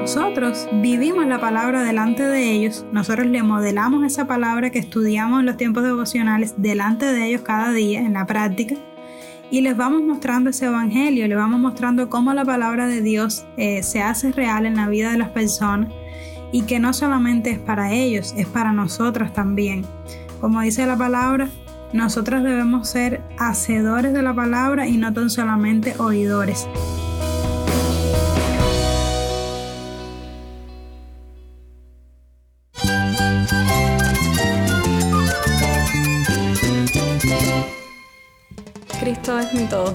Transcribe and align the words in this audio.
nosotros 0.00 0.66
vivimos 0.80 1.26
la 1.26 1.38
palabra 1.38 1.82
delante 1.82 2.22
de 2.22 2.52
ellos, 2.52 2.86
nosotros 2.90 3.26
le 3.26 3.42
modelamos 3.42 4.02
esa 4.02 4.26
palabra 4.26 4.70
que 4.70 4.78
estudiamos 4.78 5.40
en 5.40 5.46
los 5.46 5.58
tiempos 5.58 5.82
devocionales 5.84 6.54
delante 6.56 7.04
de 7.04 7.26
ellos 7.26 7.42
cada 7.42 7.70
día 7.70 8.00
en 8.00 8.14
la 8.14 8.24
práctica 8.24 8.76
y 9.50 9.60
les 9.60 9.76
vamos 9.76 10.02
mostrando 10.02 10.48
ese 10.48 10.66
evangelio, 10.66 11.28
les 11.28 11.36
vamos 11.36 11.60
mostrando 11.60 12.08
cómo 12.08 12.32
la 12.32 12.46
palabra 12.46 12.86
de 12.86 13.02
Dios 13.02 13.44
eh, 13.58 13.82
se 13.82 14.00
hace 14.00 14.32
real 14.32 14.64
en 14.64 14.76
la 14.76 14.88
vida 14.88 15.12
de 15.12 15.18
las 15.18 15.28
personas 15.28 15.92
y 16.50 16.62
que 16.62 16.78
no 16.78 16.94
solamente 16.94 17.50
es 17.50 17.58
para 17.58 17.92
ellos, 17.92 18.32
es 18.38 18.46
para 18.46 18.72
nosotros 18.72 19.34
también. 19.34 19.84
Como 20.40 20.62
dice 20.62 20.86
la 20.86 20.96
palabra, 20.96 21.50
nosotros 21.92 22.42
debemos 22.42 22.88
ser 22.88 23.20
hacedores 23.38 24.14
de 24.14 24.22
la 24.22 24.32
palabra 24.32 24.88
y 24.88 24.96
no 24.96 25.12
tan 25.12 25.28
solamente 25.28 25.94
oidores. 25.98 26.66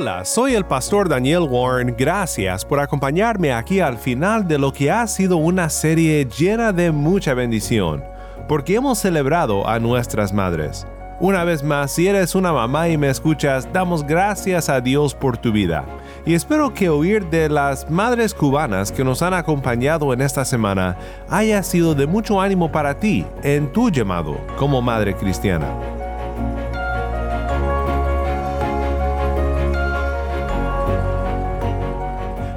Hola, 0.00 0.24
soy 0.24 0.54
el 0.54 0.64
pastor 0.64 1.10
Daniel 1.10 1.42
Warren. 1.42 1.94
Gracias 1.94 2.64
por 2.64 2.80
acompañarme 2.80 3.52
aquí 3.52 3.80
al 3.80 3.98
final 3.98 4.48
de 4.48 4.58
lo 4.58 4.72
que 4.72 4.90
ha 4.90 5.06
sido 5.06 5.36
una 5.36 5.68
serie 5.68 6.24
llena 6.24 6.72
de 6.72 6.90
mucha 6.90 7.34
bendición, 7.34 8.02
porque 8.48 8.76
hemos 8.76 8.98
celebrado 8.98 9.68
a 9.68 9.78
nuestras 9.78 10.32
madres. 10.32 10.86
Una 11.20 11.44
vez 11.44 11.62
más, 11.62 11.92
si 11.92 12.08
eres 12.08 12.34
una 12.34 12.50
mamá 12.50 12.88
y 12.88 12.96
me 12.96 13.10
escuchas, 13.10 13.70
damos 13.74 14.02
gracias 14.02 14.70
a 14.70 14.80
Dios 14.80 15.14
por 15.14 15.36
tu 15.36 15.52
vida. 15.52 15.84
Y 16.24 16.32
espero 16.32 16.72
que 16.72 16.88
oír 16.88 17.28
de 17.28 17.50
las 17.50 17.90
madres 17.90 18.32
cubanas 18.32 18.92
que 18.92 19.04
nos 19.04 19.20
han 19.20 19.34
acompañado 19.34 20.14
en 20.14 20.22
esta 20.22 20.46
semana 20.46 20.96
haya 21.28 21.62
sido 21.62 21.94
de 21.94 22.06
mucho 22.06 22.40
ánimo 22.40 22.72
para 22.72 22.98
ti 22.98 23.26
en 23.42 23.70
tu 23.70 23.90
llamado 23.90 24.40
como 24.56 24.80
madre 24.80 25.14
cristiana. 25.14 25.99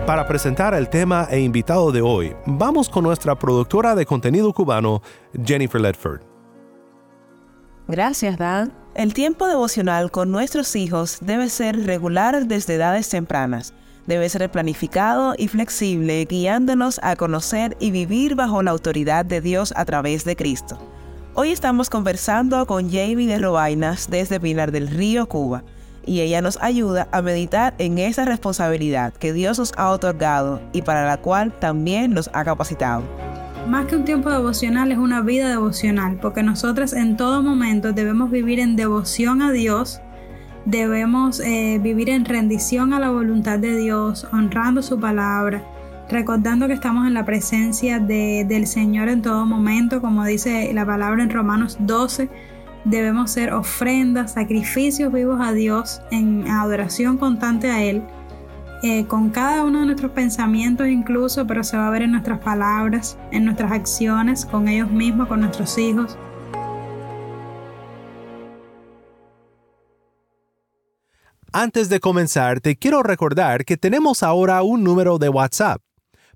Para 0.05 0.27
presentar 0.27 0.73
el 0.73 0.89
tema 0.89 1.29
e 1.31 1.39
invitado 1.39 1.93
de 1.93 2.01
hoy, 2.01 2.35
vamos 2.45 2.89
con 2.89 3.05
nuestra 3.05 3.39
productora 3.39 3.95
de 3.95 4.05
contenido 4.05 4.51
cubano, 4.51 5.01
Jennifer 5.45 5.79
Ledford. 5.79 6.19
Gracias, 7.87 8.37
Dan. 8.37 8.73
El 8.95 9.13
tiempo 9.13 9.47
devocional 9.47 10.11
con 10.11 10.29
nuestros 10.29 10.75
hijos 10.75 11.19
debe 11.21 11.47
ser 11.47 11.85
regular 11.85 12.47
desde 12.47 12.75
edades 12.75 13.07
tempranas. 13.07 13.73
Debe 14.05 14.27
ser 14.27 14.51
planificado 14.51 15.35
y 15.37 15.47
flexible, 15.47 16.25
guiándonos 16.25 16.99
a 17.01 17.15
conocer 17.15 17.77
y 17.79 17.91
vivir 17.91 18.35
bajo 18.35 18.61
la 18.61 18.71
autoridad 18.71 19.23
de 19.23 19.39
Dios 19.39 19.73
a 19.77 19.85
través 19.85 20.25
de 20.25 20.35
Cristo. 20.35 20.77
Hoy 21.33 21.51
estamos 21.51 21.89
conversando 21.89 22.67
con 22.67 22.91
Jamie 22.91 23.25
de 23.25 23.39
Robainas 23.39 24.09
desde 24.09 24.41
Pilar 24.41 24.73
del 24.73 24.89
Río, 24.89 25.29
Cuba 25.29 25.63
y 26.05 26.21
ella 26.21 26.41
nos 26.41 26.61
ayuda 26.61 27.07
a 27.11 27.21
meditar 27.21 27.73
en 27.77 27.97
esa 27.97 28.25
responsabilidad 28.25 29.13
que 29.13 29.33
Dios 29.33 29.59
nos 29.59 29.73
ha 29.77 29.89
otorgado 29.89 30.61
y 30.73 30.81
para 30.81 31.05
la 31.05 31.17
cual 31.17 31.51
también 31.59 32.13
nos 32.13 32.29
ha 32.33 32.43
capacitado. 32.43 33.03
Más 33.67 33.85
que 33.85 33.95
un 33.95 34.03
tiempo 34.03 34.29
devocional 34.29 34.91
es 34.91 34.97
una 34.97 35.21
vida 35.21 35.47
devocional, 35.47 36.17
porque 36.21 36.43
nosotros 36.43 36.91
en 36.91 37.15
todo 37.15 37.41
momento 37.41 37.93
debemos 37.93 38.29
vivir 38.29 38.59
en 38.59 38.75
devoción 38.75 39.41
a 39.41 39.51
Dios, 39.51 40.01
debemos 40.65 41.39
eh, 41.39 41.79
vivir 41.81 42.09
en 42.09 42.25
rendición 42.25 42.93
a 42.93 42.99
la 42.99 43.09
voluntad 43.09 43.59
de 43.59 43.77
Dios, 43.77 44.27
honrando 44.33 44.81
su 44.81 44.99
palabra, 44.99 45.63
recordando 46.09 46.67
que 46.67 46.73
estamos 46.73 47.07
en 47.07 47.13
la 47.13 47.23
presencia 47.23 47.99
del 47.99 48.67
Señor 48.67 49.07
en 49.07 49.21
todo 49.21 49.45
momento, 49.45 50.01
como 50.01 50.25
dice 50.25 50.71
la 50.73 50.85
palabra 50.85 51.23
en 51.23 51.29
Romanos 51.29 51.77
12 51.79 52.29
debemos 52.85 53.31
ser 53.31 53.53
ofrendas, 53.53 54.33
sacrificios 54.33 55.11
vivos 55.11 55.39
a 55.41 55.53
Dios 55.53 56.01
en 56.11 56.47
adoración 56.47 57.17
constante 57.17 57.69
a 57.69 57.83
Él, 57.83 58.03
eh, 58.83 59.05
con 59.05 59.29
cada 59.29 59.63
uno 59.63 59.79
de 59.79 59.85
nuestros 59.85 60.11
pensamientos 60.11 60.87
incluso, 60.87 61.47
pero 61.47 61.63
se 61.63 61.77
va 61.77 61.87
a 61.87 61.91
ver 61.91 62.01
en 62.01 62.11
nuestras 62.11 62.39
palabras, 62.39 63.17
en 63.31 63.45
nuestras 63.45 63.71
acciones, 63.71 64.45
con 64.45 64.67
ellos 64.67 64.91
mismos, 64.91 65.27
con 65.27 65.39
nuestros 65.39 65.77
hijos. 65.77 66.17
Antes 71.55 71.87
de 71.87 71.99
comenzar, 71.99 72.61
te 72.61 72.75
quiero 72.75 73.03
recordar 73.03 73.63
que 73.63 73.77
tenemos 73.77 74.23
ahora 74.23 74.63
un 74.63 74.83
número 74.83 75.19
de 75.19 75.29
WhatsApp 75.29 75.81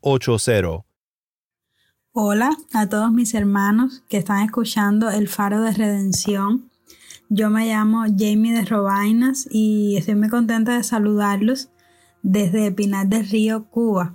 80. 0.00 0.84
Hola 2.12 2.56
a 2.72 2.88
todos 2.88 3.12
mis 3.12 3.34
hermanos 3.34 4.02
que 4.08 4.16
están 4.16 4.42
escuchando 4.42 5.10
El 5.10 5.28
Faro 5.28 5.60
de 5.60 5.72
Redención. 5.72 6.70
Yo 7.28 7.50
me 7.50 7.66
llamo 7.66 8.04
Jamie 8.04 8.52
de 8.52 8.64
Robainas 8.64 9.46
y 9.50 9.96
estoy 9.96 10.14
muy 10.14 10.28
contenta 10.28 10.76
de 10.76 10.84
saludarlos 10.84 11.68
desde 12.22 12.72
Pinar 12.72 13.08
del 13.08 13.28
Río, 13.28 13.66
Cuba. 13.70 14.14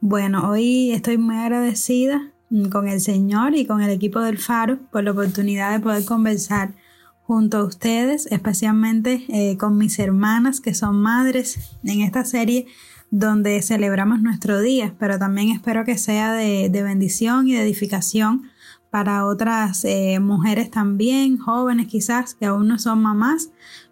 Bueno, 0.00 0.50
hoy 0.50 0.92
estoy 0.92 1.18
muy 1.18 1.36
agradecida 1.36 2.32
con 2.70 2.86
el 2.86 3.00
Señor 3.00 3.54
y 3.56 3.66
con 3.66 3.82
el 3.82 3.90
equipo 3.90 4.20
del 4.20 4.38
Faro 4.38 4.78
por 4.92 5.02
la 5.02 5.12
oportunidad 5.12 5.72
de 5.72 5.80
poder 5.80 6.04
conversar 6.04 6.74
junto 7.22 7.58
a 7.58 7.64
ustedes, 7.64 8.26
especialmente 8.26 9.24
eh, 9.28 9.56
con 9.56 9.76
mis 9.76 9.98
hermanas 9.98 10.60
que 10.60 10.74
son 10.74 11.00
madres 11.00 11.70
en 11.82 12.02
esta 12.02 12.24
serie 12.24 12.66
donde 13.10 13.62
celebramos 13.62 14.20
nuestro 14.20 14.60
día, 14.60 14.94
pero 14.98 15.18
también 15.18 15.50
espero 15.50 15.84
que 15.84 15.96
sea 15.96 16.32
de, 16.32 16.68
bendición 16.68 17.48
y 17.48 17.54
de 17.54 17.62
edificación 17.62 18.50
para 18.90 19.26
otras 19.26 19.84
eh, 19.84 20.18
mujeres 20.20 20.70
también, 20.70 21.38
jóvenes 21.38 21.86
quizás, 21.86 22.34
que 22.34 22.46
aún 22.46 22.68
no 22.68 22.78
son 22.78 23.02
mamás, 23.02 23.50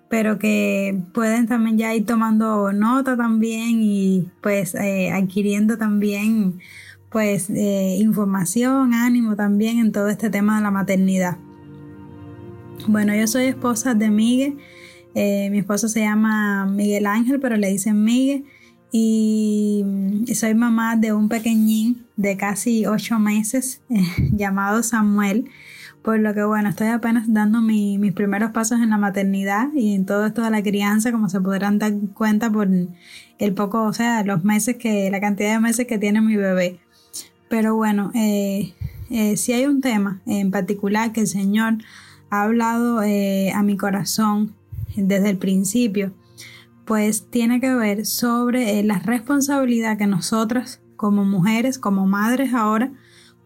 pero 0.08 0.38
que 0.38 1.00
pueden 1.12 1.46
también 1.46 1.78
ya 1.78 1.94
ir 1.94 2.06
tomando 2.06 2.72
nota 2.72 3.16
también 3.16 3.81
y 3.82 4.28
pues 4.40 4.75
eh, 4.75 5.11
adquiriendo 5.12 5.78
también 5.78 6.60
pues 7.10 7.49
eh, 7.50 7.96
información, 8.00 8.94
ánimo 8.94 9.37
también 9.37 9.78
en 9.78 9.93
todo 9.93 10.08
este 10.08 10.31
tema 10.31 10.56
de 10.56 10.62
la 10.62 10.70
maternidad. 10.70 11.37
Bueno, 12.88 13.14
yo 13.14 13.26
soy 13.28 13.44
esposa 13.44 13.94
de 13.94 14.10
Miguel, 14.10 14.58
mi 15.14 15.58
esposo 15.58 15.88
se 15.88 16.00
llama 16.00 16.67
Miguel 16.67 17.06
Ángel, 17.06 17.38
pero 17.38 17.56
le 17.56 17.69
dicen 17.69 18.02
Miguel 18.02 18.44
y 18.96 19.85
soy 20.37 20.55
mamá 20.55 20.94
de 20.94 21.12
un 21.12 21.29
pequeñín 21.29 22.06
de 22.17 22.37
casi 22.37 22.87
ocho 22.87 23.19
meses 23.19 23.81
eh, 23.91 24.05
llamado 24.31 24.85
Samuel, 24.85 25.50
por 26.02 26.20
lo 26.20 26.32
que 26.32 26.44
bueno, 26.44 26.69
estoy 26.69 26.87
apenas 26.87 27.25
dando 27.26 27.61
mis 27.61 28.12
primeros 28.12 28.52
pasos 28.52 28.81
en 28.81 28.91
la 28.91 28.96
maternidad 28.96 29.73
y 29.75 29.96
en 29.96 30.06
todo 30.06 30.26
esto 30.26 30.43
de 30.43 30.50
la 30.50 30.62
crianza, 30.62 31.11
como 31.11 31.29
se 31.29 31.41
podrán 31.41 31.81
dar 31.81 31.93
cuenta 32.14 32.52
por 32.52 32.69
el 33.41 33.55
poco, 33.55 33.82
o 33.82 33.93
sea, 33.93 34.23
los 34.23 34.44
meses 34.44 34.76
que, 34.76 35.11
la 35.11 35.20
cantidad 35.20 35.55
de 35.55 35.61
meses 35.61 35.88
que 35.88 35.99
tiene 35.99 36.20
mi 36.20 36.37
bebé. 36.37 36.79
Pero 37.49 37.75
bueno, 37.75 38.12
eh, 38.14 38.75
eh, 39.11 39.37
si 39.37 39.55
hay 39.55 39.67
un 39.67 39.81
tema 39.81 40.20
en 40.25 40.52
particular 40.52 41.11
que 41.11 41.23
el 41.23 41.26
Señor 41.26 41.79
ha 42.31 42.43
hablado 42.43 43.02
eh, 43.02 43.50
a 43.52 43.64
mi 43.64 43.76
corazón 43.76 44.55
desde 44.94 45.31
el 45.31 45.37
principio, 45.37 46.12
pues 46.84 47.31
tiene 47.31 47.60
que 47.60 47.75
ver 47.75 48.06
sobre 48.06 48.82
la 48.82 48.98
responsabilidad 48.98 49.98
que 49.98 50.06
nosotras 50.06 50.81
como 50.96 51.25
mujeres, 51.25 51.78
como 51.78 52.06
madres 52.06 52.54
ahora, 52.54 52.92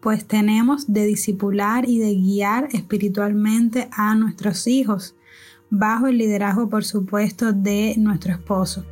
pues 0.01 0.25
tenemos 0.25 0.91
de 0.91 1.05
disipular 1.05 1.87
y 1.87 1.99
de 1.99 2.15
guiar 2.15 2.69
espiritualmente 2.71 3.89
a 3.91 4.15
nuestros 4.15 4.67
hijos, 4.67 5.15
bajo 5.69 6.07
el 6.07 6.17
liderazgo, 6.17 6.69
por 6.69 6.85
supuesto, 6.85 7.51
de 7.53 7.95
nuestro 7.97 8.33
esposo. 8.33 8.85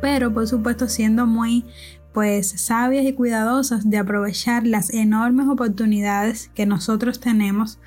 Pero, 0.00 0.32
por 0.32 0.46
supuesto, 0.46 0.88
siendo 0.88 1.26
muy 1.26 1.64
pues 2.12 2.60
sabias 2.60 3.04
y 3.04 3.12
cuidadosas 3.12 3.90
de 3.90 3.98
aprovechar 3.98 4.64
las 4.66 4.90
enormes 4.90 5.48
oportunidades 5.48 6.48
que 6.54 6.64
nosotros 6.64 7.18
tenemos 7.18 7.80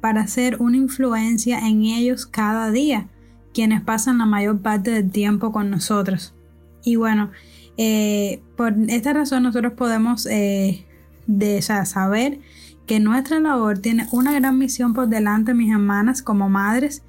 para 0.00 0.22
hacer 0.22 0.56
una 0.58 0.78
influencia 0.78 1.58
en 1.68 1.82
ellos 1.82 2.24
cada 2.24 2.70
día, 2.70 3.08
quienes 3.54 3.80
pasan 3.80 4.18
la 4.18 4.26
mayor 4.26 4.60
parte 4.60 4.90
del 4.90 5.10
tiempo 5.10 5.52
con 5.52 5.70
nosotros. 5.70 6.34
Y 6.82 6.96
bueno, 6.96 7.30
eh, 7.78 8.42
por 8.56 8.74
esta 8.88 9.12
razón 9.12 9.44
nosotros 9.44 9.72
podemos 9.72 10.26
eh, 10.26 10.84
de, 11.26 11.62
saber 11.62 12.40
que 12.86 13.00
nuestra 13.00 13.40
labor 13.40 13.78
tiene 13.78 14.06
una 14.12 14.32
gran 14.32 14.58
misión 14.58 14.92
por 14.92 15.08
delante, 15.08 15.54
mis 15.54 15.72
hermanas, 15.72 16.20
como 16.20 16.50
madres, 16.50 17.02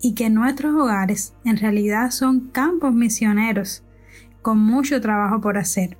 y 0.00 0.14
que 0.14 0.28
nuestros 0.28 0.74
hogares 0.74 1.34
en 1.44 1.56
realidad 1.56 2.10
son 2.10 2.48
campos 2.48 2.92
misioneros 2.92 3.82
con 4.42 4.58
mucho 4.58 5.00
trabajo 5.00 5.40
por 5.40 5.56
hacer. 5.56 5.96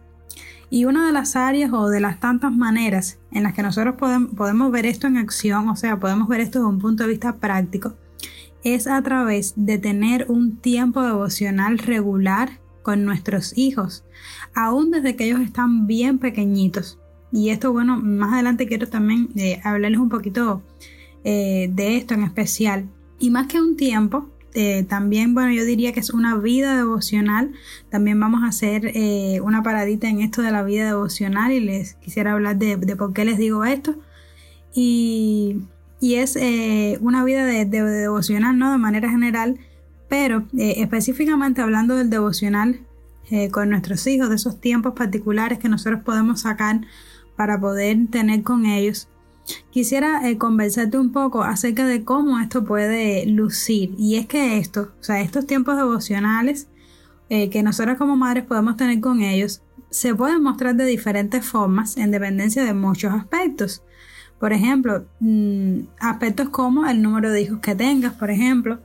Y 0.69 0.87
una 0.87 1.07
de 1.07 1.13
las 1.13 1.37
áreas 1.37 1.73
o 1.73 1.89
de 1.89 2.01
las 2.01 2.19
tantas 2.19 2.51
maneras 2.51 3.19
en 3.31 3.45
las 3.45 3.55
que 3.55 3.63
nosotros 3.63 3.95
podemos, 3.97 4.73
ver 4.73 4.87
esto 4.87 5.07
en 5.07 5.19
acción, 5.19 5.69
o 5.69 5.77
sea, 5.77 6.01
podemos 6.01 6.29
ver 6.29 6.41
esto 6.41 6.59
desde 6.59 6.71
un 6.71 6.79
punto 6.79 7.05
de 7.05 7.11
vista 7.11 7.37
práctico, 7.37 7.95
es 8.65 8.87
a 8.87 9.03
través 9.03 9.55
de 9.57 9.79
tener 9.79 10.27
un 10.29 10.57
tiempo 10.57 11.03
devocional 11.03 11.79
regular 11.79 12.61
con 12.83 13.05
nuestros 13.05 13.57
hijos, 13.57 14.05
aún 14.55 14.91
desde 14.91 15.17
que 15.17 15.25
ellos 15.25 15.41
están 15.41 15.87
bien 15.87 16.19
pequeñitos. 16.19 16.99
Y 17.33 17.51
esto, 17.51 17.73
bueno, 17.73 17.99
más 17.99 18.35
adelante 18.35 18.67
quiero 18.67 18.89
también 18.89 19.31
eh, 19.37 19.61
hablarles 19.65 20.01
un 20.01 20.09
poquito 20.09 20.63
eh, 21.25 21.71
de 21.73 21.97
esto 21.97 22.15
en 22.15 22.25
especial. 22.25 22.89
Y 23.19 23.31
más 23.31 23.47
que 23.47 23.61
un 23.61 23.77
tiempo, 23.77 24.29
eh, 24.55 24.85
también, 24.85 25.33
bueno, 25.35 25.53
yo 25.53 25.65
diría 25.65 25.93
que 25.93 26.01
es 26.01 26.11
una 26.11 26.37
vida 26.37 26.77
devocional. 26.77 27.53
También 27.91 28.21
vamos 28.21 28.43
a 28.43 28.49
hacer 28.49 28.91
eh, 28.95 29.41
una 29.43 29.63
paradita 29.63 30.09
en 30.09 30.21
esto 30.21 30.43
de 30.43 30.51
la 30.51 30.63
vida 30.63 30.85
devocional 30.87 31.53
y 31.53 31.61
les 31.61 31.95
quisiera 31.95 32.33
hablar 32.33 32.59
de, 32.59 32.77
por 32.97 33.13
qué 33.13 33.25
les 33.25 33.39
digo 33.39 33.65
esto. 33.65 33.97
Y, 34.75 35.63
es 36.17 36.37
eh, 36.37 36.99
una 37.01 37.25
vida 37.25 37.45
de, 37.47 37.65
devocional, 37.65 38.59
¿no? 38.59 38.73
De 38.73 38.79
manera 38.79 39.11
general, 39.11 39.59
pero 40.09 40.47
específicamente 40.59 41.63
hablando 41.63 41.97
del 41.97 42.11
devocional 42.11 42.81
con 43.51 43.71
nuestros 43.71 44.07
hijos, 44.07 44.29
de 44.29 44.35
esos 44.35 44.61
tiempos 44.61 44.93
particulares 44.93 45.59
que 45.59 45.71
nosotros 45.71 46.03
podemos 46.05 46.43
sacar 46.43 46.83
para 47.35 47.59
poder 47.59 47.97
tener 48.11 48.43
con 48.43 48.67
ellos. 48.67 49.09
Quisiera 49.71 50.29
eh, 50.29 50.39
conversarte 50.39 50.99
un 50.99 51.13
poco 51.13 51.43
acerca 51.43 51.87
de 51.87 52.05
cómo 52.05 52.39
esto 52.39 52.65
puede 52.65 53.27
lucir. 53.27 53.95
Y 53.99 54.17
es 54.17 54.27
que 54.27 54.59
esto, 54.59 54.93
o 55.01 55.03
sea, 55.03 55.21
estos 55.21 55.47
tiempos 55.47 55.77
devocionales 55.77 56.69
eh, 57.29 57.51
que 57.51 57.63
nosotros 57.63 57.97
como 57.97 58.17
madres 58.17 58.45
podemos 58.45 58.77
tener 58.77 59.01
con 59.01 59.23
ellos, 59.23 59.63
se 59.91 60.15
pueden 60.15 60.43
mostrar 60.43 60.77
de 60.77 60.85
diferentes 60.85 61.45
formas 61.45 61.97
en 61.97 62.11
dependencia 62.11 62.65
de 62.65 62.75
muchos 62.75 63.13
aspectos. 63.13 63.83
Por 64.43 64.53
ejemplo, 64.53 65.05
mm, 65.21 65.83
aspectos 66.01 66.49
como 66.49 66.85
el 66.89 67.01
número 67.01 67.31
de 67.31 67.43
hijos 67.43 67.61
que 67.61 67.77
tengas, 67.77 68.15
por 68.15 68.29
ejemplo, 68.29 68.81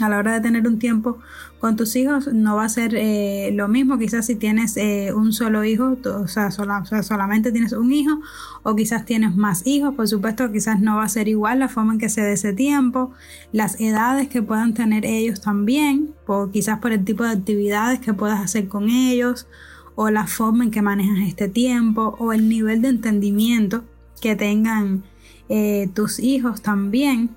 a 0.00 0.08
la 0.08 0.18
hora 0.18 0.32
de 0.32 0.40
tener 0.40 0.66
un 0.66 0.80
tiempo 0.80 1.18
con 1.60 1.76
tus 1.76 1.94
hijos 1.94 2.26
no 2.32 2.56
va 2.56 2.64
a 2.64 2.68
ser 2.68 2.96
eh, 2.96 3.52
lo 3.54 3.68
mismo. 3.68 3.98
Quizás 3.98 4.26
si 4.26 4.34
tienes 4.34 4.76
eh, 4.76 5.12
un 5.14 5.32
solo 5.32 5.62
hijo, 5.62 5.96
o 6.04 6.26
sea, 6.26 6.50
solamente 6.50 7.52
tienes 7.52 7.72
un 7.72 7.92
hijo 7.92 8.20
o 8.64 8.74
quizás 8.74 9.04
tienes 9.04 9.36
más 9.36 9.64
hijos, 9.64 9.94
por 9.94 10.08
supuesto 10.08 10.50
quizás 10.50 10.80
no 10.80 10.96
va 10.96 11.04
a 11.04 11.08
ser 11.08 11.28
igual 11.28 11.60
la 11.60 11.68
forma 11.68 11.92
en 11.92 12.00
que 12.00 12.08
se 12.08 12.22
dé 12.22 12.32
ese 12.32 12.52
tiempo, 12.52 13.12
las 13.52 13.80
edades 13.80 14.26
que 14.26 14.42
puedan 14.42 14.74
tener 14.74 15.06
ellos 15.06 15.40
también, 15.40 16.16
o 16.26 16.50
quizás 16.50 16.80
por 16.80 16.90
el 16.90 17.04
tipo 17.04 17.22
de 17.22 17.30
actividades 17.30 18.00
que 18.00 18.12
puedas 18.12 18.40
hacer 18.40 18.66
con 18.66 18.90
ellos 18.90 19.46
o 19.94 20.10
la 20.10 20.26
forma 20.26 20.64
en 20.64 20.72
que 20.72 20.82
manejas 20.82 21.28
este 21.28 21.48
tiempo 21.48 22.16
o 22.18 22.32
el 22.32 22.48
nivel 22.48 22.82
de 22.82 22.88
entendimiento 22.88 23.84
que 24.20 24.36
tengan 24.36 25.02
eh, 25.48 25.88
tus 25.94 26.20
hijos 26.20 26.62
también, 26.62 27.30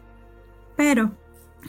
pero 0.75 1.11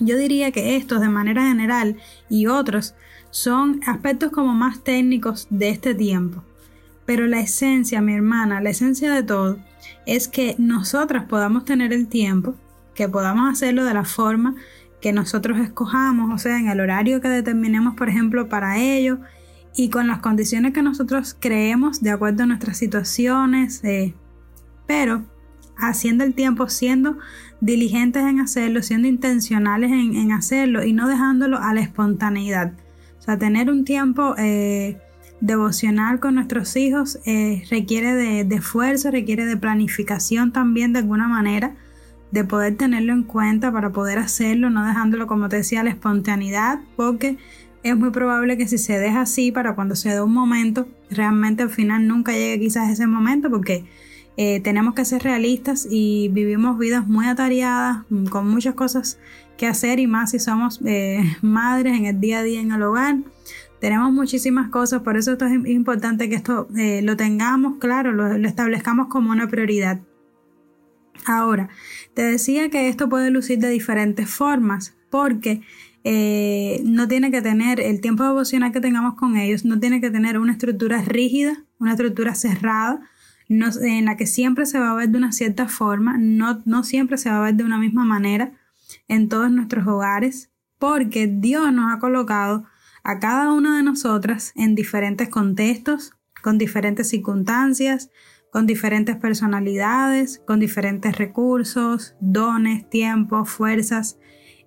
yo 0.01 0.17
diría 0.17 0.51
que 0.51 0.77
estos 0.77 1.01
de 1.01 1.09
manera 1.09 1.47
general 1.47 1.97
y 2.29 2.47
otros 2.47 2.95
son 3.31 3.81
aspectos 3.87 4.31
como 4.31 4.55
más 4.55 4.83
técnicos 4.83 5.47
de 5.51 5.71
este 5.71 5.95
tiempo. 5.95 6.43
Pero 7.07 7.27
la 7.27 7.41
esencia, 7.41 8.01
mi 8.01 8.15
hermana, 8.15 8.61
la 8.61 8.71
esencia 8.71 9.13
de 9.13 9.23
todo 9.23 9.59
es 10.07 10.29
que 10.29 10.55
nosotras 10.59 11.25
podamos 11.25 11.65
tener 11.65 11.93
el 11.93 12.09
tiempo, 12.09 12.55
que 12.95 13.09
podamos 13.09 13.53
hacerlo 13.53 13.85
de 13.85 13.95
la 13.95 14.05
forma 14.05 14.55
que 15.01 15.13
nosotros 15.13 15.59
escojamos, 15.59 16.33
o 16.33 16.39
sea, 16.39 16.59
en 16.59 16.69
el 16.69 16.81
horario 16.81 17.21
que 17.21 17.29
determinemos, 17.29 17.95
por 17.95 18.09
ejemplo, 18.09 18.49
para 18.49 18.79
ello, 18.79 19.19
y 19.77 19.91
con 19.91 20.07
las 20.07 20.21
condiciones 20.21 20.73
que 20.73 20.83
nosotros 20.83 21.37
creemos 21.39 22.01
de 22.01 22.11
acuerdo 22.11 22.45
a 22.45 22.47
nuestras 22.47 22.79
situaciones, 22.79 23.85
eh, 23.85 24.15
pero 24.87 25.25
haciendo 25.77 26.25
el 26.25 26.35
tiempo, 26.35 26.69
siendo 26.69 27.19
diligentes 27.61 28.23
en 28.25 28.41
hacerlo, 28.41 28.83
siendo 28.83 29.09
intencionales 29.09 29.91
en, 29.91 30.33
hacerlo 30.33 30.85
y 30.85 30.93
no 30.93 31.09
dejándolo 31.09 31.59
a 31.59 31.73
la 31.75 31.81
espontaneidad. 31.81 32.73
O 33.19 33.23
sea, 33.23 33.39
tener 33.39 33.71
un 33.71 33.85
tiempo 33.85 34.35
eh, 34.37 34.99
devocional 35.41 36.21
con 36.21 36.35
nuestros 36.35 36.77
hijos 36.77 37.19
eh, 37.27 37.65
requiere 37.71 38.15
de, 38.15 38.55
esfuerzo, 38.55 39.11
requiere 39.11 39.47
de 39.47 39.57
planificación 39.57 40.53
también 40.53 40.93
de 40.93 41.01
alguna 41.01 41.29
manera, 41.29 41.75
de 42.31 42.45
poder 42.45 42.77
tenerlo 42.77 43.13
en 43.13 43.23
cuenta 43.23 43.73
para 43.73 43.91
poder 43.91 44.19
hacerlo, 44.19 44.69
no 44.71 44.85
dejándolo, 44.85 45.27
como 45.27 45.49
te 45.49 45.57
decía, 45.57 45.81
a 45.81 45.85
la 45.85 45.91
espontaneidad, 45.91 46.81
porque 46.97 47.39
es 47.83 47.97
muy 47.97 48.11
probable 48.11 48.57
que 48.57 48.67
si 48.67 48.79
se 48.79 48.99
deja 48.99 49.23
así 49.23 49.53
para 49.53 49.75
cuando 49.75 49.95
se 49.95 50.09
dé 50.09 50.21
un 50.21 50.33
momento, 50.33 50.89
realmente 51.11 51.63
al 51.63 51.71
final 51.71 52.09
nunca 52.09 52.33
llegue 52.33 52.59
quizás 52.61 52.91
ese 52.91 53.07
momento, 53.07 53.51
porque 53.51 53.85
eh, 54.37 54.61
tenemos 54.61 54.95
que 54.95 55.05
ser 55.05 55.23
realistas 55.23 55.87
y 55.89 56.29
vivimos 56.29 56.77
vidas 56.79 57.07
muy 57.07 57.27
atareadas, 57.27 57.99
mm, 58.11 58.27
con 58.27 58.49
muchas 58.49 58.75
cosas 58.75 59.19
que 59.57 59.69
hacer 59.69 60.01
y 60.01 60.09
más 60.09 60.33
si 60.33 60.41
somos 60.41 60.81
eh, 60.85 61.23
madres 61.43 61.97
en 61.97 62.07
el 62.07 62.21
día 62.21 62.41
a 62.41 62.43
día 62.43 62.61
en 62.61 62.73
el 62.73 62.83
hogar. 62.83 63.19
Tenemos 63.81 64.13
muchísimas 64.13 64.71
cosas, 64.71 65.03
por 65.03 65.17
eso 65.17 65.33
esto 65.33 65.45
es 65.47 65.53
importante 65.67 66.29
que 66.29 66.35
esto 66.37 66.69
eh, 66.77 67.03
lo 67.03 67.17
tengamos 67.17 67.79
claro, 67.79 68.13
lo, 68.13 68.35
establezcamos 68.49 69.09
como 69.09 69.31
una 69.31 69.47
prioridad. 69.47 70.01
Ahora, 71.27 71.69
te 72.15 72.23
decía 72.23 72.71
que 72.71 72.89
esto 72.89 73.09
puede 73.09 73.31
lucir 73.31 73.59
de 73.59 73.69
diferentes 73.69 74.29
formas, 74.29 74.97
porque 75.11 75.63
no 76.85 77.09
tiene 77.09 77.31
que 77.31 77.41
tener 77.41 77.81
el 77.81 78.03
tiempo 78.03 78.25
devocional 78.25 78.73
que 78.73 78.81
tengamos 78.81 79.15
con 79.15 79.39
ellos, 79.39 79.65
no 79.65 79.81
tiene 79.81 80.03
que 80.03 80.11
tener 80.11 80.39
una 80.39 80.53
estructura 80.53 81.01
rígida, 81.01 81.65
una 81.79 81.93
estructura 81.93 82.35
cerrada, 82.35 83.01
en 83.83 84.05
la 84.05 84.17
que 84.17 84.27
siempre 84.27 84.67
se 84.67 84.79
va 84.79 84.91
a 84.91 84.95
ver 84.95 85.09
de 85.09 85.19
una 85.19 85.33
cierta 85.33 85.69
forma, 85.69 86.17
no, 86.19 86.63
no 86.65 86.85
siempre 86.85 87.19
se 87.19 87.31
va 87.31 87.39
a 87.39 87.45
ver 87.45 87.55
de 87.55 87.65
una 87.65 87.79
misma 87.79 88.05
manera 88.05 88.53
en 89.09 89.29
todos 89.29 89.51
nuestros 89.51 89.87
hogares, 89.87 90.51
porque 90.79 91.27
Dios 91.27 91.73
nos 91.73 91.93
ha 91.93 91.99
colocado 91.99 92.65
a 93.03 93.19
cada 93.19 93.53
una 93.53 93.77
de 93.77 93.83
nosotras 93.83 94.53
en 94.57 94.75
diferentes 94.75 95.29
contextos, 95.29 96.13
con 96.43 96.59
diferentes 96.59 97.09
circunstancias, 97.09 98.11
con 98.51 98.67
diferentes 98.67 99.17
personalidades, 99.17 100.41
con 100.47 100.61
diferentes 100.61 101.19
recursos, 101.19 102.15
dones, 102.21 102.89
tiempos, 102.89 103.51
fuerzas 103.51 104.19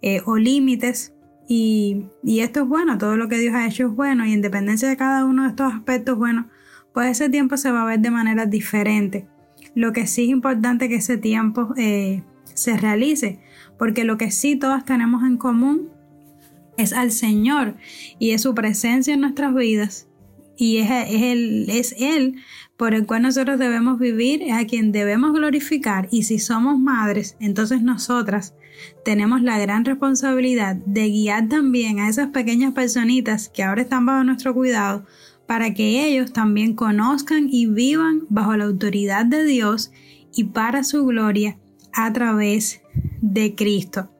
eh, 0.01 0.21
o 0.25 0.37
límites. 0.37 1.13
Y, 1.47 2.07
y, 2.23 2.41
esto 2.41 2.63
es 2.63 2.67
bueno, 2.67 2.97
todo 2.97 3.15
lo 3.15 3.29
que 3.29 3.37
Dios 3.37 3.55
ha 3.55 3.65
hecho 3.65 3.87
es 3.87 3.95
bueno 3.95 4.25
y 4.25 4.33
en 4.33 4.41
dependencia 4.41 4.89
de 4.89 4.97
cada 4.97 5.23
uno 5.23 5.43
de 5.43 5.49
estos 5.49 5.73
aspectos, 5.73 6.17
bueno, 6.17 6.49
pues 6.97 7.11
ese 7.11 7.29
tiempo 7.29 7.57
se 7.57 7.71
va 7.71 7.83
a 7.83 7.85
ver 7.85 7.99
de 7.99 8.09
manera 8.09 8.47
diferente. 8.47 9.27
Lo 9.75 9.93
que 9.93 10.07
sí 10.07 10.23
es 10.23 10.29
importante 10.29 10.89
que 10.89 10.95
ese 10.95 11.15
tiempo 11.15 11.75
eh, 11.77 12.23
se 12.55 12.75
realice, 12.75 13.39
porque 13.77 14.03
lo 14.03 14.17
que 14.17 14.31
sí 14.31 14.55
todas 14.55 14.83
tenemos 14.83 15.21
en 15.21 15.37
común 15.37 15.91
es 16.75 16.93
al 16.93 17.11
Señor 17.11 17.75
y 18.17 18.31
es 18.31 18.41
su 18.41 18.55
presencia 18.55 19.13
en 19.13 19.21
nuestras 19.21 19.53
vidas 19.53 20.07
y 20.57 20.77
es, 20.77 20.89
es, 20.89 21.91
es 21.91 21.95
Él 22.01 22.37
por 22.77 22.95
el 22.95 23.05
cual 23.05 23.21
nosotros 23.21 23.59
debemos 23.59 23.99
vivir, 23.99 24.41
es 24.41 24.53
a 24.53 24.65
quien 24.65 24.91
debemos 24.91 25.33
glorificar 25.33 26.07
y 26.09 26.23
si 26.23 26.39
somos 26.39 26.79
madres, 26.79 27.37
entonces 27.39 27.83
nosotras 27.83 28.55
tenemos 29.05 29.43
la 29.43 29.59
gran 29.59 29.85
responsabilidad 29.85 30.77
de 30.77 31.09
guiar 31.09 31.47
también 31.47 31.99
a 31.99 32.09
esas 32.09 32.29
pequeñas 32.29 32.73
personitas 32.73 33.49
que 33.49 33.61
ahora 33.61 33.83
están 33.83 34.07
bajo 34.07 34.23
nuestro 34.23 34.55
cuidado 34.55 35.05
para 35.47 35.73
que 35.73 36.05
ellos 36.07 36.33
también 36.33 36.75
conozcan 36.75 37.47
y 37.49 37.65
vivan 37.65 38.23
bajo 38.29 38.55
la 38.55 38.65
autoridad 38.65 39.25
de 39.25 39.45
Dios 39.45 39.91
y 40.35 40.43
para 40.45 40.83
su 40.83 41.05
gloria 41.05 41.57
a 41.93 42.11
través 42.13 42.81
de 43.21 43.55
Cristo. 43.55 44.11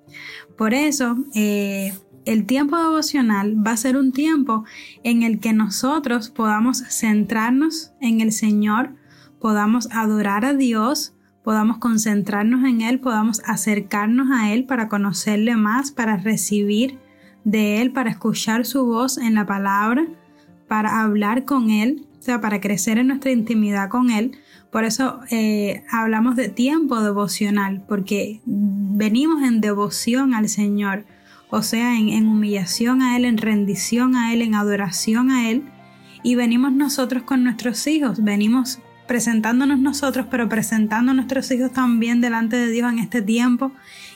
Por 0.57 0.73
eso, 0.73 1.17
eh, 1.35 1.93
el 2.25 2.45
tiempo 2.45 2.77
devocional 2.77 3.55
va 3.65 3.71
a 3.71 3.77
ser 3.77 3.95
un 3.95 4.11
tiempo 4.11 4.65
en 5.03 5.23
el 5.23 5.39
que 5.39 5.53
nosotros 5.53 6.29
podamos 6.29 6.79
centrarnos 6.89 7.91
en 8.01 8.21
el 8.21 8.31
Señor, 8.31 8.95
podamos 9.39 9.87
adorar 9.91 10.43
a 10.43 10.53
Dios, 10.53 11.13
podamos 11.43 11.77
concentrarnos 11.77 12.65
en 12.65 12.81
Él, 12.81 12.99
podamos 12.99 13.41
acercarnos 13.45 14.27
a 14.31 14.51
Él 14.51 14.65
para 14.65 14.89
conocerle 14.89 15.55
más, 15.55 15.91
para 15.91 16.17
recibir 16.17 16.97
de 17.43 17.81
Él, 17.81 17.93
para 17.93 18.09
escuchar 18.09 18.65
su 18.65 18.85
voz 18.85 19.17
en 19.17 19.35
la 19.35 19.45
palabra, 19.45 20.07
para 20.67 21.01
hablar 21.01 21.45
con 21.45 21.69
Él, 21.69 22.05
o 22.19 22.21
sea, 22.21 22.41
para 22.41 22.59
crecer 22.59 22.97
en 22.97 23.07
nuestra 23.07 23.31
intimidad 23.31 23.89
con 23.89 24.09
Él. 24.09 24.37
Por 24.71 24.83
eso 24.83 25.21
eh, 25.31 25.83
hablamos 25.91 26.35
de 26.35 26.49
tiempo 26.49 27.01
devocional, 27.01 27.83
porque 27.87 28.41
venimos 28.45 29.43
en 29.43 29.61
devoción 29.61 30.33
al 30.33 30.49
Señor, 30.49 31.05
o 31.49 31.61
sea, 31.61 31.97
en, 31.97 32.09
en 32.09 32.27
humillación 32.27 33.01
a 33.01 33.15
Él, 33.15 33.25
en 33.25 33.37
rendición 33.37 34.15
a 34.15 34.33
Él, 34.33 34.41
en 34.41 34.55
adoración 34.55 35.31
a 35.31 35.49
Él. 35.49 35.63
Y 36.23 36.35
venimos 36.35 36.73
nosotros 36.73 37.23
con 37.23 37.43
nuestros 37.43 37.87
hijos, 37.87 38.23
venimos 38.23 38.79
presentándonos 39.07 39.79
nosotros, 39.79 40.27
pero 40.29 40.49
presentando 40.49 41.11
a 41.11 41.15
nuestros 41.15 41.49
hijos 41.51 41.71
también 41.71 42.21
delante 42.21 42.57
de 42.57 42.69
Dios 42.69 42.91
en 42.91 42.99
este 42.99 43.21
tiempo 43.21 43.71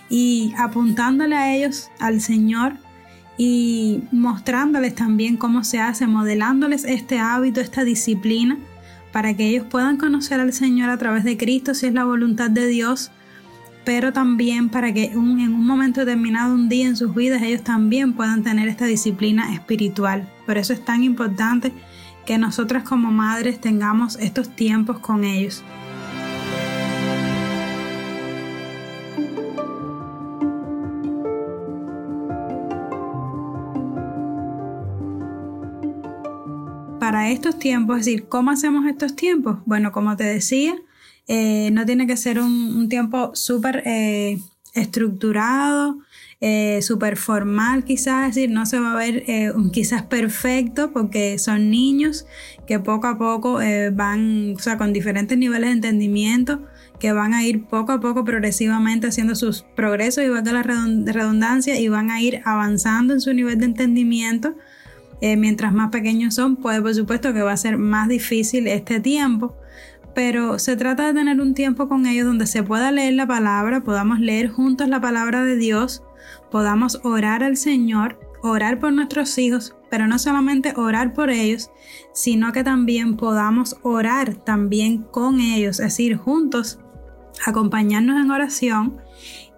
y 0.10 0.54
apuntándole 0.58 1.36
a 1.38 1.56
ellos 1.56 1.90
al 2.00 2.20
Señor 2.20 2.74
y 3.38 4.04
mostrándoles 4.12 4.96
también 4.96 5.38
cómo 5.38 5.64
se 5.64 5.80
hace, 5.80 6.08
modelándoles 6.08 6.84
este 6.84 7.20
hábito, 7.20 7.62
esta 7.62 7.84
disciplina, 7.84 8.58
para 9.12 9.34
que 9.36 9.48
ellos 9.48 9.66
puedan 9.70 9.98
conocer 9.98 10.40
al 10.40 10.54
Señor 10.54 10.90
a 10.90 10.98
través 10.98 11.24
de 11.24 11.38
Cristo 11.38 11.74
si 11.74 11.88
es 11.88 11.94
la 11.94 12.06
voluntad 12.06 12.50
de 12.50 12.68
Dios, 12.68 13.12
pero 13.84 14.14
también 14.14 14.70
para 14.70 14.94
que 14.94 15.06
en 15.06 15.18
un 15.18 15.66
momento 15.66 16.02
determinado, 16.02 16.54
un 16.54 16.70
día 16.70 16.88
en 16.88 16.96
sus 16.96 17.16
vidas, 17.16 17.42
ellos 17.42 17.64
también 17.64 18.14
puedan 18.14 18.44
tener 18.44 18.68
esta 18.68 18.86
disciplina 18.86 19.54
espiritual. 19.54 20.30
Por 20.46 20.58
eso 20.58 20.74
es 20.74 20.86
tan 20.86 21.04
importante 21.04 21.74
que 22.26 22.38
nosotras 22.38 22.84
como 22.84 23.12
madres 23.12 23.60
tengamos 23.60 24.18
estos 24.18 24.56
tiempos 24.56 25.00
con 25.00 25.24
ellos. 25.24 25.64
Estos 37.30 37.60
tiempos, 37.60 38.00
es 38.00 38.06
decir, 38.06 38.26
¿cómo 38.28 38.52
hacemos 38.52 38.86
estos 38.88 39.16
tiempos? 39.16 39.58
Bueno, 39.66 39.92
como 39.92 40.16
te 40.18 40.24
decía, 40.24 40.76
eh, 41.28 41.70
no 41.72 41.86
tiene 41.86 42.08
que 42.08 42.18
ser 42.18 42.40
un, 42.40 42.90
tiempo 42.90 43.32
súper 43.36 43.84
eh, 43.86 44.40
estructurado, 44.74 46.00
eh, 46.40 46.82
súper 46.82 47.18
formal 47.18 47.84
quizás, 47.84 48.30
es 48.30 48.36
decir, 48.36 48.50
no 48.50 48.66
se 48.66 48.80
va 48.80 48.94
a 48.94 48.96
ver 48.96 49.24
eh, 49.28 49.54
quizás 49.72 50.02
perfecto 50.04 50.92
porque 50.92 51.38
son 51.38 51.70
niños 51.70 52.26
que 52.66 52.80
poco 52.80 53.08
a 53.08 53.18
poco 53.18 53.60
van, 53.94 54.56
o 54.56 54.60
sea, 54.60 54.78
con 54.78 54.92
diferentes 54.94 55.38
niveles 55.38 55.70
de 55.70 55.74
entendimiento, 55.74 56.66
que 57.00 57.12
van 57.14 57.34
a 57.34 57.44
ir 57.44 57.66
poco 57.66 57.92
a 57.92 58.00
poco 58.00 58.24
progresivamente 58.24 59.08
haciendo 59.08 59.36
sus 59.36 59.64
progresos 59.76 60.24
y 60.24 60.30
van 60.30 60.48
a 60.48 60.54
la 60.54 60.64
redundancia 60.64 61.80
y 61.80 61.88
van 61.88 62.12
a 62.12 62.22
ir 62.22 62.42
avanzando 62.46 63.14
en 63.14 63.22
su 63.22 63.34
nivel 63.34 63.60
de 63.60 63.66
entendimiento. 63.66 64.56
Mientras 65.22 65.74
más 65.74 65.90
pequeños 65.90 66.36
son, 66.36 66.56
pues 66.56 66.82
por 66.82 66.96
supuesto 66.96 67.34
que 67.34 67.42
va 67.42 67.52
a 67.52 67.58
ser 67.58 67.78
más 67.78 68.08
difícil 68.08 68.68
este 68.68 69.00
tiempo 69.00 69.56
pero 70.14 70.60
se 70.60 70.76
trata 70.76 71.08
de 71.08 71.14
tener 71.14 71.40
un 71.40 71.54
tiempo 71.54 71.88
con 71.88 72.06
ellos 72.06 72.26
donde 72.26 72.48
se 72.48 72.64
pueda 72.64 72.92
leer 72.92 73.14
la 73.14 73.28
palabra, 73.28 73.82
podamos 73.82 74.20
leer 74.20 74.50
juntos 74.50 74.88
la 74.88 75.00
palabra 75.00 75.44
de 75.44 75.56
Dios, 75.56 76.04
podamos 76.50 77.00
orar 77.04 77.44
al 77.44 77.58
Señor, 77.58 78.20
orar 78.42 78.80
por 78.80 78.92
nuestros 78.94 79.38
hijos, 79.38 79.76
pero 79.90 80.08
no 80.08 80.20
solamente 80.20 80.74
orar 80.76 81.14
por 81.14 81.30
ellos, 81.30 81.72
sino 82.14 82.52
que 82.52 82.64
también 82.64 83.16
podamos 83.16 83.78
orar 83.84 84.36
también 84.36 85.04
con 85.04 85.40
ellos, 85.40 85.80
es 85.80 85.86
decir, 85.86 86.18
juntos, 86.18 86.80
acompañarnos 87.46 88.22
en 88.22 88.32
oración 88.32 88.98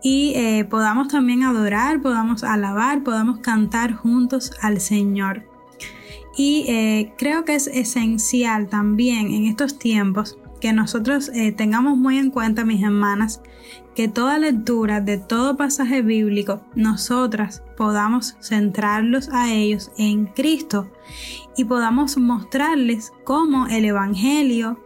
y 0.03 0.33
eh, 0.35 0.65
podamos 0.65 1.07
también 1.07 1.43
adorar, 1.43 2.01
podamos 2.01 2.43
alabar, 2.43 3.03
podamos 3.03 3.39
cantar 3.39 3.93
juntos 3.93 4.51
al 4.61 4.81
Señor. 4.81 5.52
Y 6.35 6.65
eh, 6.67 7.13
creo 7.17 7.45
que 7.45 7.55
es 7.55 7.67
esencial 7.67 8.67
también 8.67 9.31
en 9.31 9.45
estos 9.45 9.77
tiempos 9.77 10.37
que 10.63 10.71
nosotros 10.71 11.29
eh, 11.33 11.51
tengamos 11.51 11.97
muy 11.97 12.17
en 12.17 12.31
cuenta, 12.31 12.63
mis 12.63 12.81
hermanas, 12.81 13.41
que 13.95 14.07
toda 14.07 14.39
lectura 14.39 15.01
de 15.01 15.17
todo 15.17 15.57
pasaje 15.57 16.01
bíblico, 16.01 16.61
nosotras 16.73 17.61
podamos 17.75 18.37
centrarlos 18.41 19.27
a 19.27 19.53
ellos 19.53 19.91
en 19.97 20.25
Cristo 20.25 20.89
y 21.57 21.65
podamos 21.65 22.17
mostrarles 22.17 23.11
cómo 23.25 23.67
el 23.67 23.83
Evangelio 23.83 24.79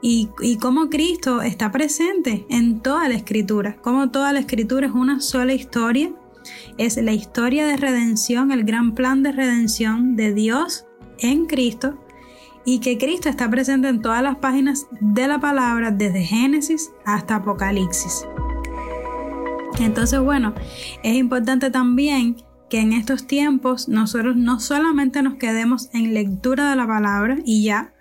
y, 0.00 0.30
y 0.40 0.56
cómo 0.56 0.88
Cristo 0.88 1.42
está 1.42 1.70
presente 1.70 2.46
en 2.48 2.80
toda 2.80 3.08
la 3.08 3.14
escritura, 3.14 3.76
cómo 3.82 4.10
toda 4.10 4.32
la 4.32 4.40
escritura 4.40 4.86
es 4.86 4.94
una 4.94 5.20
sola 5.20 5.52
historia, 5.52 6.10
es 6.78 6.96
la 6.96 7.12
historia 7.12 7.66
de 7.66 7.76
redención, 7.76 8.50
el 8.50 8.64
gran 8.64 8.94
plan 8.94 9.22
de 9.22 9.32
redención 9.32 10.16
de 10.16 10.32
Dios 10.32 10.87
en 11.18 11.46
Cristo 11.46 11.98
y 12.64 12.80
que 12.80 12.98
Cristo 12.98 13.28
está 13.28 13.48
presente 13.50 13.88
en 13.88 14.02
todas 14.02 14.22
las 14.22 14.36
páginas 14.36 14.86
de 15.00 15.26
la 15.26 15.38
palabra, 15.40 15.90
desde 15.90 16.22
Génesis 16.22 16.90
hasta 17.04 17.36
Apocalipsis. 17.36 18.26
Entonces, 19.80 20.20
bueno, 20.20 20.54
es 21.02 21.14
importante 21.14 21.70
también 21.70 22.36
que 22.68 22.80
en 22.80 22.92
estos 22.92 23.26
tiempos 23.26 23.88
nosotros 23.88 24.36
no 24.36 24.60
solamente 24.60 25.22
nos 25.22 25.34
quedemos 25.34 25.88
en 25.94 26.12
lectura 26.12 26.70
de 26.70 26.76
la 26.76 26.86
palabra 26.86 27.38
y 27.44 27.64
ya, 27.64 27.94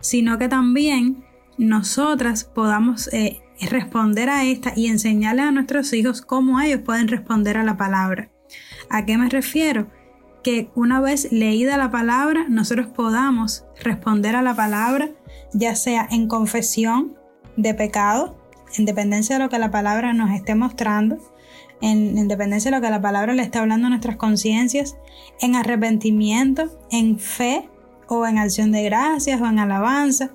sino 0.00 0.38
que 0.38 0.48
también 0.48 1.24
nosotras 1.56 2.44
podamos 2.44 3.12
eh, 3.12 3.40
responder 3.70 4.28
a 4.28 4.44
esta 4.44 4.72
y 4.76 4.88
enseñarles 4.88 5.46
a 5.46 5.52
nuestros 5.52 5.92
hijos 5.92 6.22
cómo 6.22 6.60
ellos 6.60 6.80
pueden 6.80 7.08
responder 7.08 7.56
a 7.56 7.64
la 7.64 7.76
palabra. 7.76 8.30
¿A 8.88 9.06
qué 9.06 9.16
me 9.16 9.28
refiero? 9.28 9.88
Que 10.42 10.70
una 10.74 11.00
vez 11.00 11.30
leída 11.32 11.76
la 11.76 11.90
palabra, 11.90 12.46
nosotros 12.48 12.86
podamos 12.86 13.64
responder 13.82 14.36
a 14.36 14.42
la 14.42 14.54
palabra, 14.54 15.10
ya 15.52 15.74
sea 15.76 16.06
en 16.10 16.28
confesión 16.28 17.16
de 17.56 17.74
pecado, 17.74 18.36
en 18.76 18.84
dependencia 18.84 19.36
de 19.36 19.44
lo 19.44 19.50
que 19.50 19.58
la 19.58 19.70
palabra 19.70 20.12
nos 20.12 20.30
esté 20.30 20.54
mostrando, 20.54 21.18
en, 21.80 22.28
dependencia 22.28 22.70
de 22.70 22.76
lo 22.76 22.82
que 22.82 22.90
la 22.90 23.00
palabra 23.00 23.32
le 23.32 23.42
está 23.42 23.60
hablando 23.60 23.86
a 23.86 23.90
nuestras 23.90 24.16
conciencias, 24.16 24.96
en 25.40 25.56
arrepentimiento, 25.56 26.70
en 26.90 27.18
fe 27.18 27.68
o 28.08 28.26
en 28.26 28.38
acción 28.38 28.72
de 28.72 28.82
gracias 28.84 29.40
o 29.40 29.46
en 29.46 29.58
alabanza. 29.58 30.30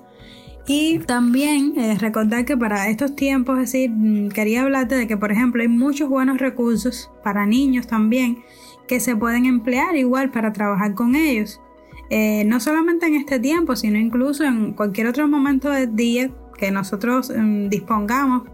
Y 0.68 0.98
también 0.98 1.74
eh, 1.76 1.96
recordar 1.96 2.44
que 2.44 2.56
para 2.56 2.88
estos 2.88 3.14
tiempos, 3.14 3.58
es 3.58 3.72
decir, 3.72 3.90
mm, 3.90 4.30
quería 4.30 4.62
hablarte 4.62 4.96
de 4.96 5.06
que, 5.06 5.16
por 5.16 5.30
ejemplo, 5.30 5.62
hay 5.62 5.68
muchos 5.68 6.08
buenos 6.08 6.38
recursos 6.38 7.08
para 7.22 7.46
niños 7.46 7.86
también 7.86 8.38
que 8.86 9.00
se 9.00 9.16
pueden 9.16 9.46
emplear 9.46 9.96
igual 9.96 10.30
para 10.30 10.52
trabajar 10.52 10.94
con 10.94 11.14
ellos. 11.14 11.60
Eh, 12.08 12.44
no 12.46 12.60
solamente 12.60 13.06
en 13.06 13.14
este 13.14 13.40
tiempo, 13.40 13.74
sino 13.74 13.98
incluso 13.98 14.44
en 14.44 14.72
cualquier 14.74 15.08
otro 15.08 15.26
momento 15.26 15.70
del 15.70 15.96
día 15.96 16.30
que 16.56 16.70
nosotros 16.70 17.30
em, 17.30 17.68
dispongamos, 17.68 18.44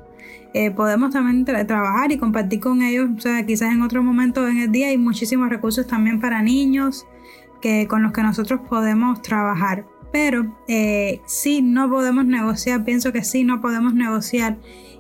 eh, 0.55 0.71
podemos 0.71 1.13
también 1.13 1.45
trabajar 1.45 2.13
y 2.13 2.19
compartir 2.19 2.61
con 2.61 2.83
ellos. 2.83 3.11
O 3.17 3.21
sea, 3.21 3.45
quizás 3.45 3.73
en 3.73 3.83
otro 3.83 4.03
momento 4.03 4.47
en 4.49 4.59
el 4.59 4.73
día 4.73 4.89
hay 4.89 4.99
muchísimos 4.99 5.49
recursos 5.49 5.87
también 5.87 6.21
para 6.21 6.43
niños 6.43 7.07
que, 7.61 7.87
con 7.87 8.03
los 8.03 8.13
que 8.13 8.23
nosotros 8.23 8.61
podemos 8.69 9.23
trabajar. 9.23 9.87
Pero 10.13 10.55
eh, 10.69 11.23
si 11.27 11.63
no 11.63 11.89
podemos 11.89 12.27
negociar, 12.27 12.85
pienso 12.85 13.13
que 13.13 13.25
sí 13.25 13.45
no 13.45 13.63
podemos 13.63 13.95
negociar 13.95 14.59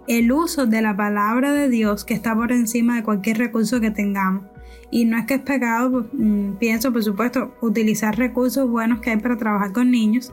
el 0.08 0.32
uso 0.32 0.66
de 0.66 0.80
la 0.82 0.96
palabra 0.96 1.52
de 1.52 1.68
Dios 1.68 2.04
que 2.04 2.14
está 2.14 2.34
por 2.34 2.50
encima 2.50 2.96
de 2.96 3.02
cualquier 3.02 3.38
recurso 3.38 3.80
que 3.80 3.90
tengamos. 3.90 4.51
Y 4.92 5.06
no 5.06 5.18
es 5.18 5.24
que 5.24 5.34
es 5.34 5.40
pecado, 5.40 5.90
pues, 5.90 6.04
mm, 6.12 6.58
pienso 6.58 6.92
por 6.92 7.02
supuesto, 7.02 7.54
utilizar 7.62 8.16
recursos 8.16 8.68
buenos 8.68 9.00
que 9.00 9.10
hay 9.10 9.16
para 9.16 9.38
trabajar 9.38 9.72
con 9.72 9.90
niños, 9.90 10.32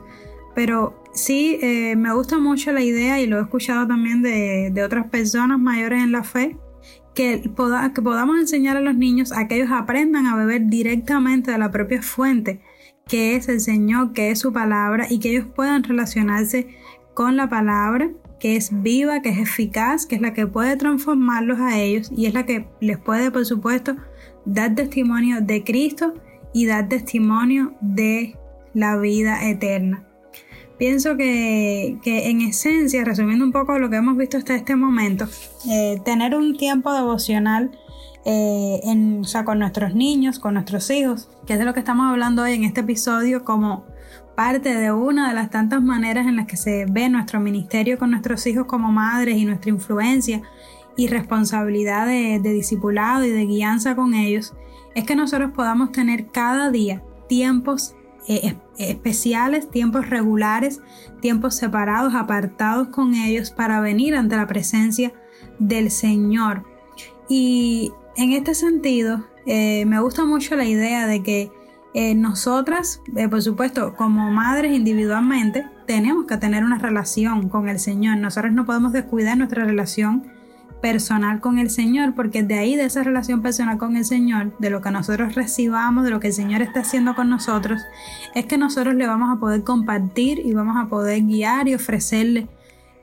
pero 0.54 1.02
sí 1.14 1.58
eh, 1.62 1.96
me 1.96 2.14
gusta 2.14 2.38
mucho 2.38 2.70
la 2.70 2.82
idea 2.82 3.20
y 3.20 3.26
lo 3.26 3.38
he 3.38 3.42
escuchado 3.42 3.86
también 3.88 4.22
de, 4.22 4.72
otras 4.84 5.08
personas 5.08 5.58
mayores 5.58 6.04
en 6.04 6.12
la 6.12 6.24
fe, 6.24 6.58
que, 7.14 7.40
que 7.42 8.02
podamos 8.02 8.38
enseñar 8.38 8.76
a 8.76 8.80
los 8.80 8.94
niños 8.94 9.32
a 9.32 9.48
que 9.48 9.56
ellos 9.56 9.70
aprendan 9.72 10.26
a 10.26 10.36
beber 10.36 10.66
directamente 10.66 11.50
de 11.50 11.58
la 11.58 11.70
propia 11.70 12.02
fuente, 12.02 12.60
que 13.08 13.36
es 13.36 13.48
el 13.48 13.60
Señor, 13.60 14.12
que 14.12 14.30
es 14.30 14.40
su 14.40 14.52
palabra, 14.52 15.06
y 15.08 15.20
que 15.20 15.30
ellos 15.30 15.46
puedan 15.56 15.82
relacionarse 15.82 16.68
con 17.14 17.36
la 17.36 17.48
palabra 17.48 18.10
que 18.40 18.56
es 18.56 18.82
viva, 18.82 19.22
que 19.22 19.28
es 19.28 19.38
eficaz, 19.38 20.06
que 20.06 20.16
es 20.16 20.20
la 20.20 20.32
que 20.32 20.46
puede 20.46 20.76
transformarlos 20.76 21.60
a 21.60 21.78
ellos 21.78 22.10
y 22.16 22.26
es 22.26 22.34
la 22.34 22.46
que 22.46 22.66
les 22.80 22.98
puede, 22.98 23.30
por 23.30 23.44
supuesto, 23.44 23.96
dar 24.44 24.74
testimonio 24.74 25.40
de 25.40 25.64
Cristo 25.64 26.14
y 26.52 26.66
dar 26.66 26.88
testimonio 26.88 27.74
de 27.80 28.36
la 28.74 28.96
vida 28.96 29.48
eterna. 29.48 30.04
Pienso 30.78 31.16
que, 31.18 31.98
en 32.04 32.40
esencia, 32.40 33.04
resumiendo 33.04 33.44
un 33.44 33.52
poco 33.52 33.78
lo 33.78 33.90
que 33.90 33.96
hemos 33.96 34.16
visto 34.16 34.38
hasta 34.38 34.54
este 34.54 34.76
momento, 34.76 35.26
eh, 35.70 36.00
tener 36.06 36.34
un 36.34 36.56
tiempo 36.56 36.92
devocional 36.94 37.70
eh, 38.24 38.80
en, 38.84 39.22
con 39.44 39.58
nuestros 39.58 39.94
niños, 39.94 40.38
con 40.38 40.54
nuestros 40.54 40.90
hijos, 40.90 41.28
que 41.46 41.52
es 41.52 41.58
de 41.58 41.66
lo 41.66 41.74
que 41.74 41.80
estamos 41.80 42.10
hablando 42.10 42.42
hoy 42.42 42.54
en 42.54 42.64
este 42.64 42.80
episodio 42.80 43.44
como 43.44 43.84
parte 44.34 44.74
de 44.74 44.90
una 44.90 45.28
de 45.28 45.34
las 45.34 45.50
tantas 45.50 45.82
maneras 45.82 46.26
en 46.26 46.36
las 46.36 46.46
que 46.46 46.56
se 46.56 46.86
ve 46.86 47.10
nuestro 47.10 47.40
ministerio 47.40 47.98
con 47.98 48.10
nuestros 48.10 48.46
hijos 48.46 48.64
como 48.66 48.90
madres 48.90 49.36
y 49.36 49.44
nuestra 49.44 49.70
influencia 49.70 50.40
y 51.00 51.06
responsabilidad 51.06 52.06
de, 52.06 52.40
de 52.40 52.52
discipulado 52.52 53.24
y 53.24 53.30
de 53.30 53.46
guianza 53.46 53.96
con 53.96 54.12
ellos, 54.12 54.52
es 54.94 55.04
que 55.04 55.16
nosotros 55.16 55.52
podamos 55.52 55.92
tener 55.92 56.26
cada 56.26 56.70
día 56.70 57.02
tiempos 57.26 57.94
eh, 58.28 58.54
especiales, 58.76 59.70
tiempos 59.70 60.10
regulares, 60.10 60.82
tiempos 61.22 61.56
separados, 61.56 62.14
apartados 62.14 62.88
con 62.88 63.14
ellos 63.14 63.50
para 63.50 63.80
venir 63.80 64.14
ante 64.14 64.36
la 64.36 64.46
presencia 64.46 65.14
del 65.58 65.90
Señor. 65.90 66.64
Y 67.30 67.92
en 68.16 68.32
este 68.32 68.54
sentido, 68.54 69.24
eh, 69.46 69.86
me 69.86 70.00
gusta 70.00 70.26
mucho 70.26 70.54
la 70.54 70.66
idea 70.66 71.06
de 71.06 71.22
que 71.22 71.50
eh, 71.94 72.14
nosotras, 72.14 73.00
por 73.30 73.40
supuesto, 73.40 73.94
como 73.94 74.30
madres 74.30 74.76
individualmente, 74.76 75.64
tenemos 75.86 76.26
que 76.26 76.36
tener 76.36 76.62
una 76.62 76.78
relación 76.78 77.48
con 77.48 77.70
el 77.70 77.78
Señor. 77.78 78.18
Nosotros 78.18 78.52
no 78.52 78.66
podemos 78.66 78.92
descuidar 78.92 79.38
nuestra 79.38 79.64
relación 79.64 80.39
personal 80.80 81.40
con 81.40 81.58
el 81.58 81.70
Señor, 81.70 82.14
porque 82.14 82.42
de 82.42 82.58
ahí, 82.58 82.76
de 82.76 82.84
esa 82.84 83.02
relación 83.02 83.42
personal 83.42 83.78
con 83.78 83.96
el 83.96 84.04
Señor, 84.04 84.56
de 84.58 84.70
lo 84.70 84.80
que 84.80 84.90
nosotros 84.90 85.34
recibamos, 85.34 86.04
de 86.04 86.10
lo 86.10 86.20
que 86.20 86.28
el 86.28 86.32
Señor 86.32 86.62
está 86.62 86.80
haciendo 86.80 87.14
con 87.14 87.28
nosotros, 87.30 87.80
es 88.34 88.46
que 88.46 88.58
nosotros 88.58 88.94
le 88.94 89.06
vamos 89.06 89.34
a 89.34 89.40
poder 89.40 89.62
compartir 89.62 90.40
y 90.44 90.52
vamos 90.52 90.76
a 90.76 90.88
poder 90.88 91.22
guiar 91.22 91.68
y 91.68 91.74
ofrecerle 91.74 92.48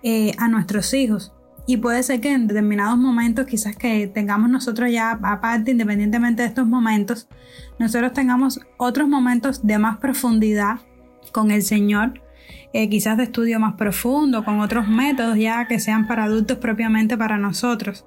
eh, 0.04 0.34
a 0.38 0.48
nuestros 0.48 0.94
hijos. 0.94 1.34
Y 1.70 1.78
puede 1.78 2.02
ser 2.02 2.22
que 2.22 2.32
en 2.32 2.48
determinados 2.48 2.98
momentos, 2.98 3.46
quizás 3.46 3.76
que 3.76 4.08
tengamos 4.08 4.50
nosotros 4.50 4.90
ya 4.90 5.20
aparte, 5.22 5.72
independientemente 5.72 6.42
de 6.42 6.48
estos 6.48 6.66
momentos, 6.66 7.28
nosotros 7.78 8.14
tengamos 8.14 8.62
otros 8.78 9.10
momentos 9.10 9.68
de 9.68 9.78
más 9.78 9.98
profundidad 9.98 10.80
con 11.34 11.52
el 11.52 11.64
Señor, 11.64 12.22
eh, 12.74 12.90
quizás 12.90 13.18
de 13.18 13.24
estudio 13.24 13.60
más 13.60 13.76
profundo, 13.76 14.44
con 14.44 14.60
otros 14.60 14.88
métodos 14.88 15.38
ya 15.38 15.68
que 15.68 15.80
sean 15.80 16.08
para 16.08 16.26
adultos 16.26 16.58
propiamente 16.58 17.18
para 17.18 17.38
nosotros. 17.38 18.06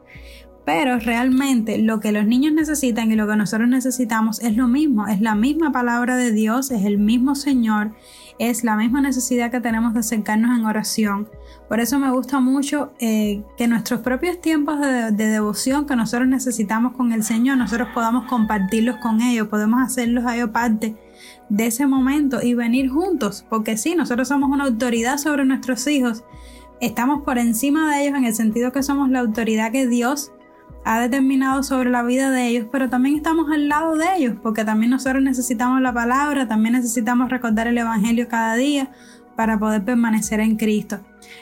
Pero 0.66 0.98
realmente 0.98 1.78
lo 1.78 2.00
que 2.00 2.12
los 2.12 2.26
niños 2.26 2.52
necesitan 2.52 3.10
y 3.10 3.16
lo 3.16 3.26
que 3.26 3.36
nosotros 3.36 3.68
necesitamos 3.68 4.40
es 4.40 4.56
lo 4.56 4.68
mismo, 4.68 5.06
es 5.08 5.20
la 5.20 5.34
misma 5.34 5.72
palabra 5.72 6.16
de 6.16 6.32
Dios, 6.32 6.70
es 6.70 6.84
el 6.84 6.98
mismo 6.98 7.34
Señor, 7.34 7.92
es 8.38 8.62
la 8.62 8.76
misma 8.76 9.00
necesidad 9.00 9.50
que 9.50 9.60
tenemos 9.60 9.94
de 9.94 10.00
acercarnos 10.00 10.56
en 10.58 10.66
oración. 10.66 11.28
Por 11.68 11.80
eso 11.80 11.98
me 11.98 12.10
gusta 12.10 12.40
mucho 12.40 12.92
eh, 13.00 13.42
que 13.56 13.66
nuestros 13.68 14.00
propios 14.00 14.40
tiempos 14.40 14.80
de, 14.80 15.10
de, 15.10 15.26
devoción 15.26 15.86
que 15.86 15.96
nosotros 15.96 16.28
necesitamos 16.28 16.92
con 16.92 17.12
el 17.12 17.22
Señor, 17.22 17.56
nosotros 17.56 17.88
podamos 17.94 18.26
compartirlos 18.28 18.96
con 18.96 19.22
ellos, 19.22 19.48
podemos 19.48 19.80
hacerlos 19.82 20.24
a 20.26 20.36
ellos 20.36 20.50
parte 20.50 20.96
de 21.50 21.66
ese 21.66 21.86
momento 21.86 22.40
y 22.42 22.54
venir 22.54 22.88
juntos, 22.88 23.44
porque 23.50 23.76
sí, 23.76 23.94
nosotros 23.94 24.28
somos 24.28 24.50
una 24.50 24.64
autoridad 24.64 25.18
sobre 25.18 25.44
nuestros 25.44 25.86
hijos, 25.86 26.24
estamos 26.80 27.22
por 27.22 27.36
encima 27.36 27.94
de 27.94 28.04
ellos 28.04 28.16
en 28.16 28.24
el 28.24 28.34
sentido 28.34 28.72
que 28.72 28.82
somos 28.82 29.10
la 29.10 29.20
autoridad 29.20 29.72
que 29.72 29.86
Dios 29.86 30.32
ha 30.84 31.00
determinado 31.00 31.62
sobre 31.62 31.90
la 31.90 32.02
vida 32.02 32.30
de 32.30 32.46
ellos, 32.46 32.66
pero 32.72 32.88
también 32.88 33.16
estamos 33.16 33.50
al 33.50 33.68
lado 33.68 33.96
de 33.96 34.06
ellos, 34.16 34.36
porque 34.42 34.64
también 34.64 34.90
nosotros 34.90 35.22
necesitamos 35.22 35.82
la 35.82 35.92
palabra, 35.92 36.48
también 36.48 36.74
necesitamos 36.74 37.28
recordar 37.28 37.66
el 37.66 37.76
Evangelio 37.76 38.28
cada 38.28 38.54
día 38.54 38.90
para 39.36 39.58
poder 39.58 39.84
permanecer 39.84 40.40
en 40.40 40.56
Cristo. 40.56 41.00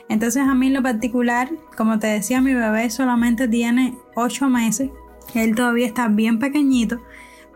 Entonces 0.08 0.42
a 0.42 0.54
mí 0.54 0.68
en 0.68 0.74
lo 0.74 0.82
particular, 0.82 1.50
como 1.76 1.98
te 1.98 2.08
decía, 2.08 2.40
mi 2.40 2.54
bebé 2.54 2.90
solamente 2.90 3.46
tiene 3.46 3.96
8 4.16 4.48
meses, 4.48 4.90
él 5.34 5.54
todavía 5.54 5.86
está 5.86 6.08
bien 6.08 6.38
pequeñito, 6.38 7.00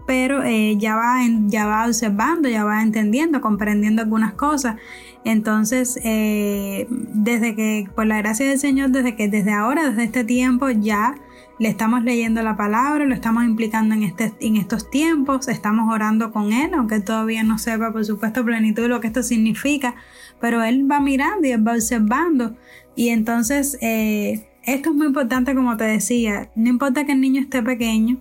pero 0.06 0.42
eh, 0.42 0.76
ya, 0.78 0.96
va 0.96 1.18
ya 1.46 1.66
va 1.66 1.86
observando, 1.86 2.48
ya 2.48 2.64
va 2.64 2.82
entendiendo, 2.82 3.40
comprendiendo 3.40 4.02
algunas 4.02 4.34
cosas. 4.34 4.76
Entonces, 5.24 5.98
eh, 6.04 6.86
desde 6.90 7.54
que, 7.54 7.88
por 7.94 8.06
la 8.06 8.18
gracia 8.18 8.48
del 8.48 8.58
Señor, 8.58 8.90
desde 8.90 9.14
que 9.14 9.28
desde 9.28 9.52
ahora, 9.52 9.88
desde 9.88 10.04
este 10.04 10.24
tiempo, 10.24 10.70
ya 10.70 11.14
le 11.58 11.68
estamos 11.68 12.02
leyendo 12.02 12.42
la 12.42 12.56
palabra, 12.56 13.04
lo 13.04 13.14
estamos 13.14 13.44
implicando 13.44 13.94
en, 13.94 14.02
este, 14.02 14.32
en 14.40 14.56
estos 14.56 14.90
tiempos, 14.90 15.46
estamos 15.46 15.94
orando 15.94 16.32
con 16.32 16.52
Él, 16.52 16.72
aunque 16.74 17.00
todavía 17.00 17.44
no 17.44 17.58
sepa, 17.58 17.92
por 17.92 18.04
supuesto, 18.04 18.44
plenitud 18.44 18.88
lo 18.88 19.00
que 19.00 19.06
esto 19.06 19.22
significa, 19.22 19.94
pero 20.40 20.64
Él 20.64 20.90
va 20.90 20.98
mirando 21.00 21.46
y 21.46 21.52
Él 21.52 21.66
va 21.66 21.74
observando. 21.74 22.56
Y 22.96 23.10
entonces, 23.10 23.78
eh, 23.80 24.48
esto 24.64 24.90
es 24.90 24.96
muy 24.96 25.06
importante, 25.06 25.54
como 25.54 25.76
te 25.76 25.84
decía, 25.84 26.50
no 26.56 26.68
importa 26.68 27.04
que 27.04 27.12
el 27.12 27.20
niño 27.20 27.40
esté 27.40 27.62
pequeño, 27.62 28.18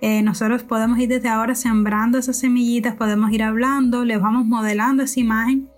eh, 0.00 0.22
nosotros 0.22 0.62
podemos 0.62 0.98
ir 0.98 1.08
desde 1.08 1.28
ahora 1.28 1.54
sembrando 1.54 2.18
esas 2.18 2.38
semillitas, 2.38 2.94
podemos 2.94 3.32
ir 3.32 3.42
hablando, 3.42 4.04
les 4.04 4.20
vamos 4.20 4.44
modelando 4.44 5.02
esa 5.02 5.20
imagen 5.20 5.68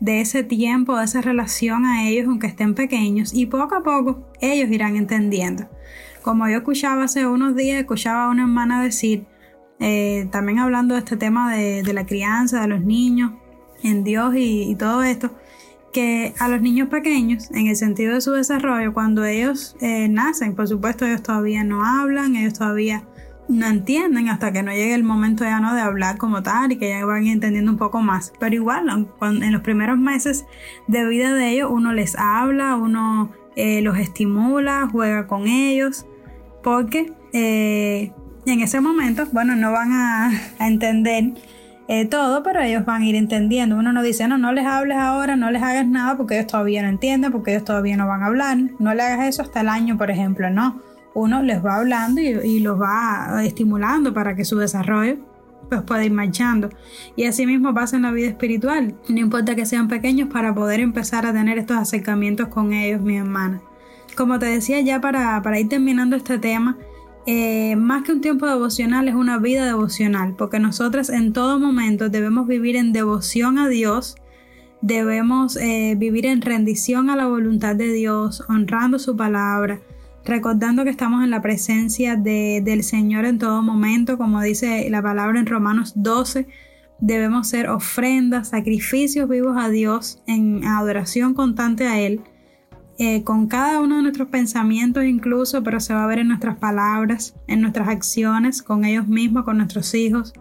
de 0.00 0.20
ese 0.20 0.42
tiempo, 0.42 0.96
de 0.96 1.04
esa 1.04 1.20
relación 1.20 1.84
a 1.86 2.08
ellos, 2.08 2.26
aunque 2.28 2.46
estén 2.46 2.74
pequeños, 2.74 3.32
y 3.34 3.46
poco 3.46 3.76
a 3.76 3.82
poco 3.82 4.28
ellos 4.40 4.70
irán 4.70 4.96
entendiendo. 4.96 5.68
Como 6.22 6.48
yo 6.48 6.58
escuchaba 6.58 7.04
hace 7.04 7.26
unos 7.26 7.54
días, 7.56 7.78
escuchaba 7.78 8.26
a 8.26 8.30
una 8.30 8.42
hermana 8.42 8.82
decir, 8.82 9.26
eh, 9.80 10.28
también 10.30 10.58
hablando 10.58 10.94
de 10.94 11.00
este 11.00 11.16
tema 11.16 11.54
de, 11.54 11.92
la 11.92 12.06
crianza, 12.06 12.60
de 12.60 12.68
los 12.68 12.80
niños 12.80 13.32
en 13.82 14.04
Dios 14.04 14.34
y, 14.36 14.74
todo 14.76 15.02
esto, 15.02 15.34
que 15.92 16.32
a 16.38 16.48
los 16.48 16.60
niños 16.60 16.88
pequeños, 16.88 17.50
en 17.50 17.66
el 17.66 17.76
sentido 17.76 18.14
de 18.14 18.20
su 18.20 18.32
desarrollo, 18.32 18.94
cuando 18.94 19.24
ellos 19.24 19.76
eh, 19.80 20.08
nacen, 20.08 20.54
por 20.56 20.66
supuesto 20.66 21.04
ellos 21.04 21.22
todavía 21.22 21.62
no 21.64 21.84
hablan, 21.84 22.36
ellos 22.36 22.54
todavía 22.54 23.04
no 23.48 23.66
entienden 23.66 24.28
hasta 24.28 24.52
que 24.52 24.62
no 24.62 24.72
llegue 24.72 24.94
el 24.94 25.04
momento 25.04 25.44
ya 25.44 25.60
no 25.60 25.74
de 25.74 25.80
hablar 25.80 26.16
como 26.16 26.42
tal 26.42 26.72
y 26.72 26.76
que 26.76 26.88
ya 26.88 27.04
van 27.04 27.26
entendiendo 27.26 27.70
un 27.70 27.78
poco 27.78 28.00
más. 28.00 28.32
Pero 28.38 28.54
igual, 28.54 28.88
en 29.20 29.52
los 29.52 29.62
primeros 29.62 29.98
meses 29.98 30.46
de 30.86 31.06
vida 31.06 31.34
de 31.34 31.50
ellos, 31.50 31.70
uno 31.70 31.92
les 31.92 32.16
habla, 32.16 32.76
uno 32.76 33.32
eh, 33.56 33.82
los 33.82 33.98
estimula, 33.98 34.88
juega 34.90 35.26
con 35.26 35.46
ellos, 35.46 36.06
porque 36.62 37.12
eh, 37.32 38.12
en 38.46 38.60
ese 38.60 38.80
momento, 38.80 39.26
bueno, 39.32 39.56
no 39.56 39.72
van 39.72 39.92
a, 39.92 40.32
entender 40.60 41.34
eh, 41.86 42.06
todo, 42.06 42.42
pero 42.42 42.60
ellos 42.60 42.84
van 42.86 43.02
a 43.02 43.06
ir 43.06 43.14
entendiendo. 43.14 43.76
Uno 43.76 43.92
no 43.92 44.02
dice, 44.02 44.26
no, 44.26 44.38
no 44.38 44.52
les 44.52 44.64
hables 44.64 44.96
ahora, 44.96 45.36
no 45.36 45.50
les 45.50 45.62
hagas 45.62 45.86
nada 45.86 46.16
porque 46.16 46.36
ellos 46.38 46.46
todavía 46.46 46.82
no 46.82 46.88
entienden, 46.88 47.30
porque 47.30 47.52
ellos 47.52 47.64
todavía 47.64 47.96
no 47.98 48.06
van 48.06 48.22
a 48.22 48.26
hablar. 48.26 48.56
No 48.78 48.94
le 48.94 49.02
hagas 49.02 49.28
eso 49.28 49.42
hasta 49.42 49.60
el 49.60 49.68
año, 49.68 49.98
por 49.98 50.10
ejemplo, 50.10 50.48
no 50.48 50.80
uno 51.14 51.42
les 51.42 51.64
va 51.64 51.76
hablando 51.76 52.20
y, 52.20 52.60
los 52.60 52.80
va 52.80 53.42
estimulando 53.44 54.12
para 54.12 54.34
que 54.34 54.44
su 54.44 54.58
desarrollo 54.58 55.16
pues 55.68 55.82
pueda 55.82 56.04
ir 56.04 56.12
marchando. 56.12 56.70
Y 57.16 57.24
así 57.24 57.46
mismo 57.46 57.72
pasa 57.72 57.96
en 57.96 58.02
la 58.02 58.10
vida 58.10 58.28
espiritual. 58.28 58.94
No 59.08 59.20
importa 59.20 59.54
que 59.54 59.64
sean 59.64 59.88
pequeños 59.88 60.28
para 60.30 60.54
poder 60.54 60.80
empezar 60.80 61.24
a 61.24 61.32
tener 61.32 61.58
estos 61.58 61.76
acercamientos 61.76 62.48
con 62.48 62.72
ellos, 62.72 63.00
mi 63.00 63.16
hermana. 63.16 63.62
Como 64.16 64.38
te 64.38 64.46
decía 64.46 64.80
ya 64.80 65.00
para, 65.00 65.40
para 65.42 65.58
ir 65.58 65.68
terminando 65.68 66.16
este 66.16 66.38
tema, 66.38 66.76
eh, 67.26 67.74
más 67.76 68.02
que 68.02 68.12
un 68.12 68.20
tiempo 68.20 68.46
devocional 68.46 69.08
es 69.08 69.14
una 69.14 69.38
vida 69.38 69.64
devocional, 69.64 70.34
porque 70.36 70.58
nosotras 70.58 71.08
en 71.08 71.32
todo 71.32 71.58
momento 71.58 72.10
debemos 72.10 72.46
vivir 72.46 72.76
en 72.76 72.92
devoción 72.92 73.58
a 73.58 73.68
Dios, 73.68 74.16
debemos 74.82 75.56
eh, 75.56 75.94
vivir 75.96 76.26
en 76.26 76.42
rendición 76.42 77.08
a 77.08 77.16
la 77.16 77.26
voluntad 77.26 77.76
de 77.76 77.90
Dios, 77.92 78.44
honrando 78.48 78.98
su 78.98 79.16
palabra, 79.16 79.80
recordando 80.24 80.84
que 80.84 80.90
estamos 80.90 81.22
en 81.22 81.30
la 81.30 81.42
presencia 81.42 82.16
del 82.16 82.82
Señor 82.82 83.24
en 83.24 83.38
todo 83.38 83.62
momento, 83.62 84.16
como 84.16 84.40
dice 84.40 84.88
la 84.90 85.02
palabra 85.02 85.38
en 85.38 85.46
Romanos 85.46 85.92
12, 85.96 86.46
debemos 87.00 87.48
ser 87.48 87.68
ofrendas, 87.68 88.48
sacrificios 88.48 89.28
vivos 89.28 89.56
a 89.58 89.68
Dios 89.68 90.22
en 90.26 90.64
adoración 90.64 91.34
constante 91.34 91.86
a 91.86 92.00
Él, 92.00 92.22
eh, 92.96 93.24
con 93.24 93.48
cada 93.48 93.80
uno 93.80 93.96
de 93.96 94.02
nuestros 94.02 94.28
pensamientos 94.28 95.04
incluso, 95.04 95.62
pero 95.62 95.80
se 95.80 95.92
va 95.92 96.04
a 96.04 96.06
ver 96.06 96.20
en 96.20 96.28
nuestras 96.28 96.56
palabras, 96.56 97.34
en 97.48 97.60
nuestras 97.60 97.88
acciones, 97.88 98.62
con 98.62 98.84
ellos 98.84 99.08
mismos, 99.08 99.44
con 99.44 99.58
nuestros 99.58 99.94
hijos, 99.94 100.32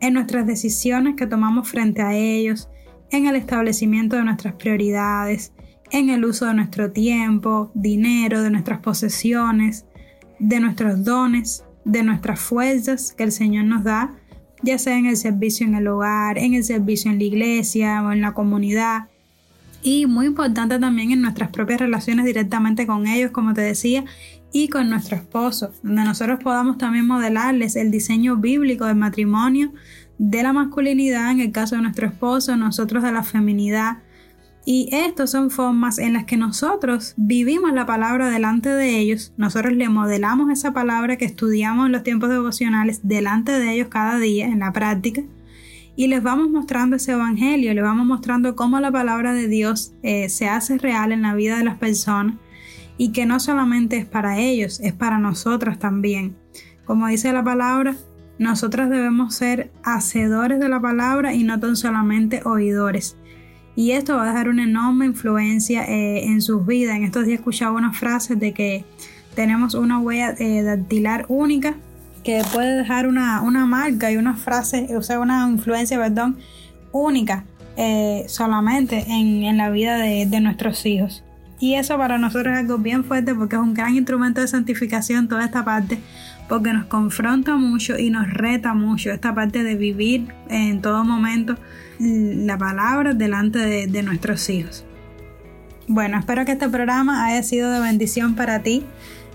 en 0.00 0.14
nuestras 0.14 0.46
decisiones 0.46 1.16
que 1.16 1.26
tomamos 1.26 1.68
frente 1.68 2.00
a 2.00 2.14
ellos, 2.14 2.70
en 3.10 3.26
el 3.26 3.34
establecimiento 3.34 4.16
de 4.16 4.24
nuestras 4.24 4.54
prioridades, 4.54 5.52
en 5.90 6.10
el 6.10 6.24
uso 6.24 6.46
de 6.46 6.54
nuestro 6.54 6.90
tiempo, 6.92 7.70
dinero, 7.74 8.42
de 8.42 8.50
nuestras 8.50 8.80
posesiones, 8.80 9.84
de 10.38 10.60
nuestros 10.60 11.04
dones, 11.04 11.64
de 11.84 12.02
nuestras 12.02 12.40
fuerzas 12.40 13.12
que 13.12 13.24
el 13.24 13.32
Señor 13.32 13.64
nos 13.64 13.84
da, 13.84 14.14
ya 14.62 14.78
sea 14.78 14.98
en 14.98 15.06
el 15.06 15.16
servicio 15.16 15.66
en 15.66 15.74
el 15.74 15.88
hogar, 15.88 16.38
en 16.38 16.54
el 16.54 16.64
servicio 16.64 17.10
en 17.10 17.18
la 17.18 17.24
iglesia 17.24 18.02
o 18.02 18.12
en 18.12 18.20
la 18.20 18.32
comunidad. 18.32 19.08
Y 19.82 20.06
muy 20.06 20.26
importante 20.26 20.78
también 20.78 21.10
en 21.10 21.22
nuestras 21.22 21.50
propias 21.50 21.80
relaciones 21.80 22.26
directamente 22.26 22.86
con 22.86 23.06
ellos, 23.06 23.30
como 23.30 23.54
te 23.54 23.62
decía, 23.62 24.04
y 24.52 24.68
con 24.68 24.90
nuestro 24.90 25.16
esposo, 25.16 25.72
donde 25.82 26.04
nosotros 26.04 26.40
podamos 26.42 26.76
también 26.76 27.06
modelarles 27.06 27.76
el 27.76 27.90
diseño 27.90 28.36
bíblico 28.36 28.84
del 28.84 28.96
matrimonio, 28.96 29.72
de 30.18 30.42
la 30.42 30.52
masculinidad 30.52 31.30
en 31.30 31.40
el 31.40 31.52
caso 31.52 31.76
de 31.76 31.82
nuestro 31.82 32.06
esposo, 32.06 32.56
nosotros 32.56 33.02
de 33.02 33.12
la 33.12 33.22
feminidad, 33.22 33.98
Y 34.64 34.88
estas 34.92 35.30
son 35.30 35.50
formas 35.50 35.98
en 35.98 36.12
las 36.12 36.24
que 36.24 36.36
nosotros 36.36 37.14
vivimos 37.16 37.72
la 37.72 37.86
palabra 37.86 38.28
delante 38.28 38.68
de 38.68 38.98
ellos, 38.98 39.32
nosotros 39.36 39.72
le 39.72 39.88
modelamos 39.88 40.50
esa 40.50 40.72
palabra 40.72 41.16
que 41.16 41.24
estudiamos 41.24 41.86
en 41.86 41.92
los 41.92 42.02
tiempos 42.02 42.28
devocionales 42.28 43.00
delante 43.02 43.52
de 43.52 43.72
ellos 43.72 43.88
cada 43.88 44.18
día 44.18 44.46
en 44.46 44.58
la 44.58 44.72
práctica 44.72 45.22
y 46.00 46.06
les 46.06 46.22
vamos 46.22 46.48
mostrando 46.50 46.96
ese 46.96 47.12
evangelio, 47.12 47.74
les 47.74 47.84
vamos 47.84 48.06
mostrando 48.06 48.56
cómo 48.56 48.80
la 48.80 48.90
palabra 48.90 49.34
de 49.34 49.48
Dios 49.48 49.92
eh, 50.02 50.30
se 50.30 50.48
hace 50.48 50.78
real 50.78 51.12
en 51.12 51.20
la 51.20 51.34
vida 51.34 51.58
de 51.58 51.64
las 51.64 51.76
personas 51.76 52.36
y 52.96 53.12
que 53.12 53.26
no 53.26 53.38
solamente 53.38 53.98
es 53.98 54.06
para 54.06 54.38
ellos, 54.38 54.80
es 54.80 54.92
para 54.94 55.18
nosotras 55.18 55.78
también. 55.78 56.36
Como 56.86 57.06
dice 57.06 57.32
la 57.34 57.44
palabra, 57.44 57.96
nosotras 58.38 58.88
debemos 58.88 59.34
ser 59.34 59.70
hacedores 59.82 60.58
de 60.58 60.70
la 60.70 60.80
palabra 60.80 61.34
y 61.34 61.44
no 61.44 61.60
tan 61.60 61.76
solamente 61.76 62.40
oidores. 62.46 63.18
Y 63.76 63.92
esto 63.92 64.16
va 64.16 64.24
a 64.24 64.26
dejar 64.26 64.48
una 64.48 64.64
enorme 64.64 65.06
influencia 65.06 65.84
eh, 65.84 66.24
en 66.26 66.42
sus 66.42 66.66
vidas. 66.66 66.96
En 66.96 67.04
estos 67.04 67.26
días 67.26 67.38
escuchaba 67.38 67.72
unas 67.72 67.96
frases 67.96 68.38
de 68.38 68.52
que 68.52 68.84
tenemos 69.34 69.74
una 69.74 69.98
huella 69.98 70.34
eh, 70.38 70.62
dactilar 70.62 71.26
única 71.28 71.74
que 72.24 72.42
puede 72.52 72.76
dejar 72.76 73.06
una, 73.06 73.40
marca 73.66 74.12
y 74.12 74.16
una 74.16 74.34
frase, 74.34 74.94
o 74.96 75.02
sea, 75.02 75.20
una 75.20 75.48
influencia, 75.48 75.98
perdón, 75.98 76.36
única 76.92 77.44
eh, 77.76 78.24
solamente 78.28 79.06
en, 79.08 79.56
la 79.56 79.70
vida 79.70 79.96
de, 79.96 80.26
de, 80.26 80.40
nuestros 80.40 80.84
hijos. 80.84 81.24
Y 81.58 81.74
eso 81.74 81.96
para 81.96 82.18
nosotros 82.18 82.52
es 82.52 82.60
algo 82.60 82.78
bien 82.78 83.04
fuerte 83.04 83.34
porque 83.34 83.56
es 83.56 83.62
un 83.62 83.74
gran 83.74 83.94
instrumento 83.94 84.40
de 84.40 84.48
santificación 84.48 85.28
toda 85.28 85.44
esta 85.44 85.64
parte, 85.64 85.98
porque 86.48 86.72
nos 86.72 86.86
confronta 86.86 87.56
mucho 87.56 87.98
y 87.98 88.10
nos 88.10 88.28
reta 88.30 88.74
mucho 88.74 89.10
esta 89.10 89.34
parte 89.34 89.62
de 89.62 89.76
vivir 89.76 90.28
en 90.48 90.82
todo 90.82 91.04
momento 91.04 91.56
la 92.00 92.56
palabra 92.56 93.12
delante 93.12 93.58
de, 93.86 94.02
nuestros 94.02 94.48
hijos. 94.48 94.84
Bueno, 95.86 96.18
espero 96.18 96.44
que 96.44 96.52
este 96.52 96.68
programa 96.68 97.26
haya 97.26 97.42
sido 97.42 97.70
de 97.70 97.80
bendición 97.80 98.34
para 98.34 98.62
ti, 98.62 98.84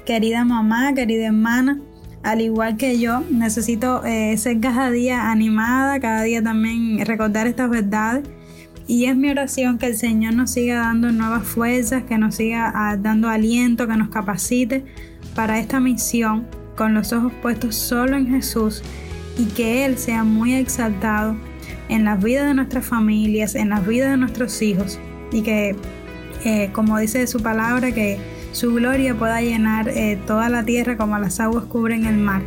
querida 0.05 0.43
mamá, 0.45 0.93
querida 0.93 1.27
hermana. 1.27 1.79
Al 2.23 2.41
igual 2.41 2.75
que 2.75 2.99
yo, 2.99 3.21
necesito 3.29 4.03
eh, 4.03 4.35
ser 4.37 4.59
cada 4.59 4.89
día 4.89 5.29
animada, 5.29 5.99
cada 5.99 6.23
día 6.23 6.41
también 6.41 7.05
recordar 7.05 7.45
estas 7.45 7.69
verdades. 7.69 8.27
Y 8.87 9.05
es 9.05 9.15
mi 9.15 9.29
oración 9.29 9.77
que 9.77 9.87
el 9.87 9.95
Señor 9.95 10.33
nos 10.33 10.51
siga 10.51 10.79
dando 10.79 11.11
nuevas 11.11 11.43
fuerzas, 11.43 12.03
que 12.03 12.17
nos 12.17 12.35
siga 12.35 12.71
ah, 12.73 12.97
dando 12.97 13.29
aliento, 13.29 13.87
que 13.87 13.95
nos 13.95 14.09
capacite 14.09 14.83
para 15.35 15.59
esta 15.59 15.79
misión 15.79 16.47
con 16.75 16.95
los 16.95 17.13
ojos 17.13 17.31
puestos 17.41 17.75
solo 17.75 18.17
en 18.17 18.27
Jesús 18.27 18.81
y 19.37 19.45
que 19.45 19.85
Él 19.85 19.97
sea 19.97 20.23
muy 20.23 20.55
exaltado 20.55 21.35
en 21.89 22.05
las 22.05 22.23
vidas 22.23 22.47
de 22.47 22.53
nuestras 22.53 22.85
familias, 22.85 23.55
en 23.55 23.69
las 23.69 23.85
vidas 23.85 24.11
de 24.11 24.17
nuestros 24.17 24.61
hijos 24.61 24.99
y 25.31 25.41
que, 25.41 25.75
eh, 26.43 26.69
como 26.73 26.97
dice 26.97 27.25
su 27.27 27.41
palabra, 27.41 27.91
que 27.91 28.19
su 28.51 28.73
gloria 28.73 29.15
pueda 29.15 29.41
llenar 29.41 29.89
eh, 29.89 30.17
toda 30.25 30.49
la 30.49 30.63
tierra 30.63 30.97
como 30.97 31.17
las 31.19 31.39
aguas 31.39 31.65
cubren 31.65 32.05
el 32.05 32.17
mar. 32.17 32.41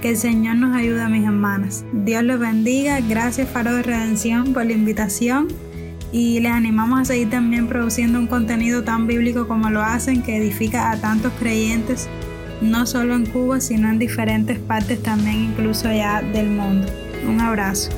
Que 0.00 0.10
el 0.10 0.16
Señor 0.16 0.56
nos 0.56 0.76
ayude, 0.76 1.06
mis 1.08 1.24
hermanas. 1.24 1.84
Dios 1.92 2.22
les 2.22 2.38
bendiga. 2.38 3.00
Gracias, 3.00 3.48
Faro 3.48 3.74
de 3.74 3.82
Redención, 3.82 4.52
por 4.52 4.64
la 4.64 4.72
invitación. 4.72 5.48
Y 6.12 6.40
les 6.40 6.52
animamos 6.52 7.00
a 7.00 7.04
seguir 7.04 7.28
también 7.28 7.66
produciendo 7.66 8.18
un 8.18 8.28
contenido 8.28 8.84
tan 8.84 9.06
bíblico 9.06 9.46
como 9.46 9.68
lo 9.70 9.82
hacen, 9.82 10.22
que 10.22 10.36
edifica 10.36 10.90
a 10.90 10.96
tantos 10.98 11.32
creyentes, 11.38 12.08
no 12.62 12.86
solo 12.86 13.14
en 13.14 13.26
Cuba, 13.26 13.60
sino 13.60 13.90
en 13.90 13.98
diferentes 13.98 14.58
partes 14.58 15.02
también, 15.02 15.50
incluso 15.50 15.92
ya 15.92 16.22
del 16.22 16.48
mundo. 16.48 16.86
Un 17.28 17.40
abrazo. 17.40 17.90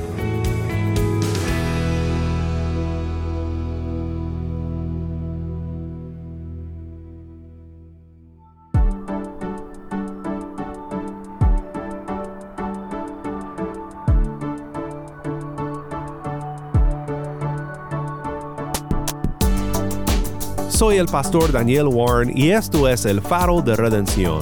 Soy 20.80 20.96
el 20.96 21.08
pastor 21.08 21.52
Daniel 21.52 21.88
Warren 21.88 22.32
y 22.34 22.52
esto 22.52 22.88
es 22.88 23.04
el 23.04 23.20
faro 23.20 23.60
de 23.60 23.76
redención. 23.76 24.40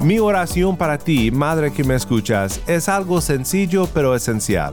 Mi 0.00 0.18
oración 0.18 0.74
para 0.78 0.96
ti, 0.96 1.30
madre 1.30 1.70
que 1.70 1.84
me 1.84 1.96
escuchas, 1.96 2.62
es 2.66 2.88
algo 2.88 3.20
sencillo 3.20 3.90
pero 3.92 4.14
esencial. 4.14 4.72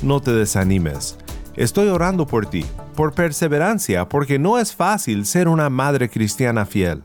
No 0.00 0.20
te 0.20 0.30
desanimes. 0.30 1.18
Estoy 1.56 1.88
orando 1.88 2.28
por 2.28 2.46
ti, 2.46 2.64
por 2.94 3.12
perseverancia, 3.12 4.08
porque 4.08 4.38
no 4.38 4.58
es 4.58 4.74
fácil 4.74 5.26
ser 5.26 5.48
una 5.48 5.68
madre 5.68 6.08
cristiana 6.08 6.64
fiel. 6.64 7.02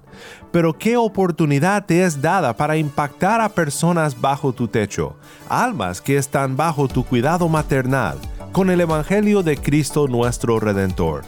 Pero 0.51 0.77
qué 0.77 0.95
oportunidad 0.95 1.85
te 1.85 2.03
es 2.03 2.21
dada 2.21 2.55
para 2.55 2.77
impactar 2.77 3.41
a 3.41 3.49
personas 3.49 4.19
bajo 4.19 4.53
tu 4.53 4.67
techo, 4.67 5.17
almas 5.49 6.01
que 6.01 6.17
están 6.17 6.55
bajo 6.55 6.87
tu 6.87 7.03
cuidado 7.03 7.49
maternal, 7.49 8.17
con 8.51 8.69
el 8.69 8.81
Evangelio 8.81 9.43
de 9.43 9.57
Cristo 9.57 10.07
nuestro 10.07 10.59
Redentor. 10.59 11.23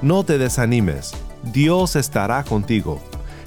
No 0.00 0.24
te 0.24 0.38
desanimes, 0.38 1.12
Dios 1.52 1.96
estará 1.96 2.44
contigo. 2.44 3.00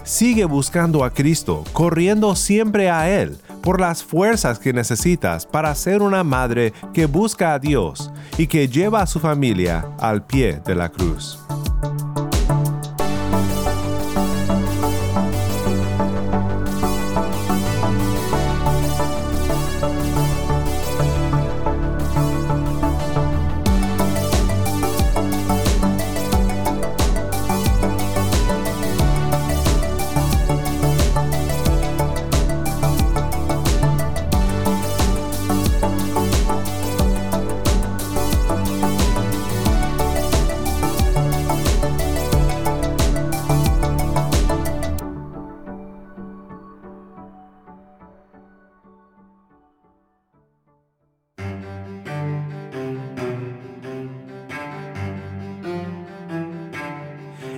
Sigue 0.04 0.46
buscando 0.46 1.04
a 1.04 1.12
Cristo, 1.12 1.64
corriendo 1.74 2.36
siempre 2.36 2.90
a 2.90 3.10
Él 3.10 3.40
por 3.66 3.82
las 3.82 4.04
fuerzas 4.04 4.60
que 4.60 4.74
necesitas 4.74 5.48
para 5.48 5.74
ser 5.74 6.04
una 6.04 6.24
madre 6.24 6.72
que 6.94 7.08
busca 7.08 7.54
a 7.54 7.60
Dios 7.60 8.12
y 8.38 8.46
que 8.46 8.68
lleva 8.68 9.02
a 9.02 9.08
su 9.08 9.20
familia 9.20 9.88
al 10.00 10.24
pie 10.24 10.62
de 10.64 10.76
la 10.76 10.90
cruz. 10.90 11.40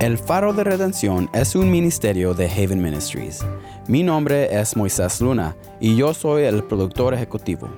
El 0.00 0.18
Faro 0.18 0.52
de 0.52 0.64
Redención 0.64 1.30
es 1.32 1.54
un 1.54 1.70
ministerio 1.70 2.34
de 2.34 2.46
Haven 2.46 2.82
Ministries. 2.82 3.42
Mi 3.86 4.02
nombre 4.02 4.48
es 4.58 4.76
Moisés 4.76 5.20
Luna 5.20 5.56
y 5.78 5.94
yo 5.94 6.14
soy 6.14 6.44
el 6.44 6.64
productor 6.64 7.12
ejecutivo. 7.12 7.68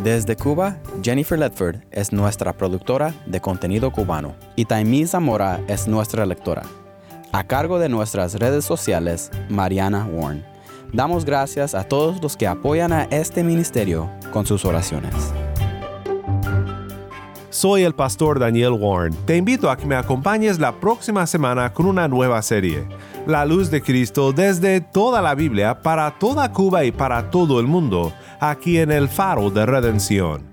Desde 0.00 0.36
Cuba, 0.36 0.78
Jennifer 1.02 1.36
Ledford 1.36 1.80
es 1.90 2.12
nuestra 2.12 2.52
productora 2.52 3.12
de 3.26 3.40
contenido 3.40 3.90
cubano 3.90 4.36
y 4.54 4.64
Taimí 4.66 5.06
Zamora 5.06 5.60
es 5.66 5.88
nuestra 5.88 6.24
lectora. 6.24 6.62
A 7.32 7.44
cargo 7.44 7.80
de 7.80 7.88
nuestras 7.88 8.34
redes 8.34 8.64
sociales, 8.64 9.32
Mariana 9.48 10.06
Warren. 10.06 10.44
Damos 10.92 11.24
gracias 11.24 11.74
a 11.74 11.82
todos 11.82 12.22
los 12.22 12.36
que 12.36 12.46
apoyan 12.46 12.92
a 12.92 13.04
este 13.04 13.42
ministerio 13.42 14.08
con 14.32 14.46
sus 14.46 14.64
oraciones. 14.64 15.14
Soy 17.50 17.82
el 17.82 17.94
pastor 17.94 18.38
Daniel 18.38 18.74
Warren. 18.78 19.12
Te 19.26 19.36
invito 19.36 19.70
a 19.70 19.76
que 19.76 19.84
me 19.84 19.96
acompañes 19.96 20.60
la 20.60 20.78
próxima 20.78 21.26
semana 21.26 21.72
con 21.72 21.86
una 21.86 22.06
nueva 22.06 22.40
serie, 22.42 22.86
La 23.26 23.44
luz 23.44 23.72
de 23.72 23.82
Cristo 23.82 24.32
desde 24.32 24.80
toda 24.80 25.20
la 25.20 25.34
Biblia 25.34 25.82
para 25.82 26.12
toda 26.16 26.52
Cuba 26.52 26.84
y 26.84 26.92
para 26.92 27.28
todo 27.30 27.58
el 27.58 27.66
mundo, 27.66 28.12
aquí 28.38 28.78
en 28.78 28.92
el 28.92 29.08
Faro 29.08 29.50
de 29.50 29.66
Redención. 29.66 30.49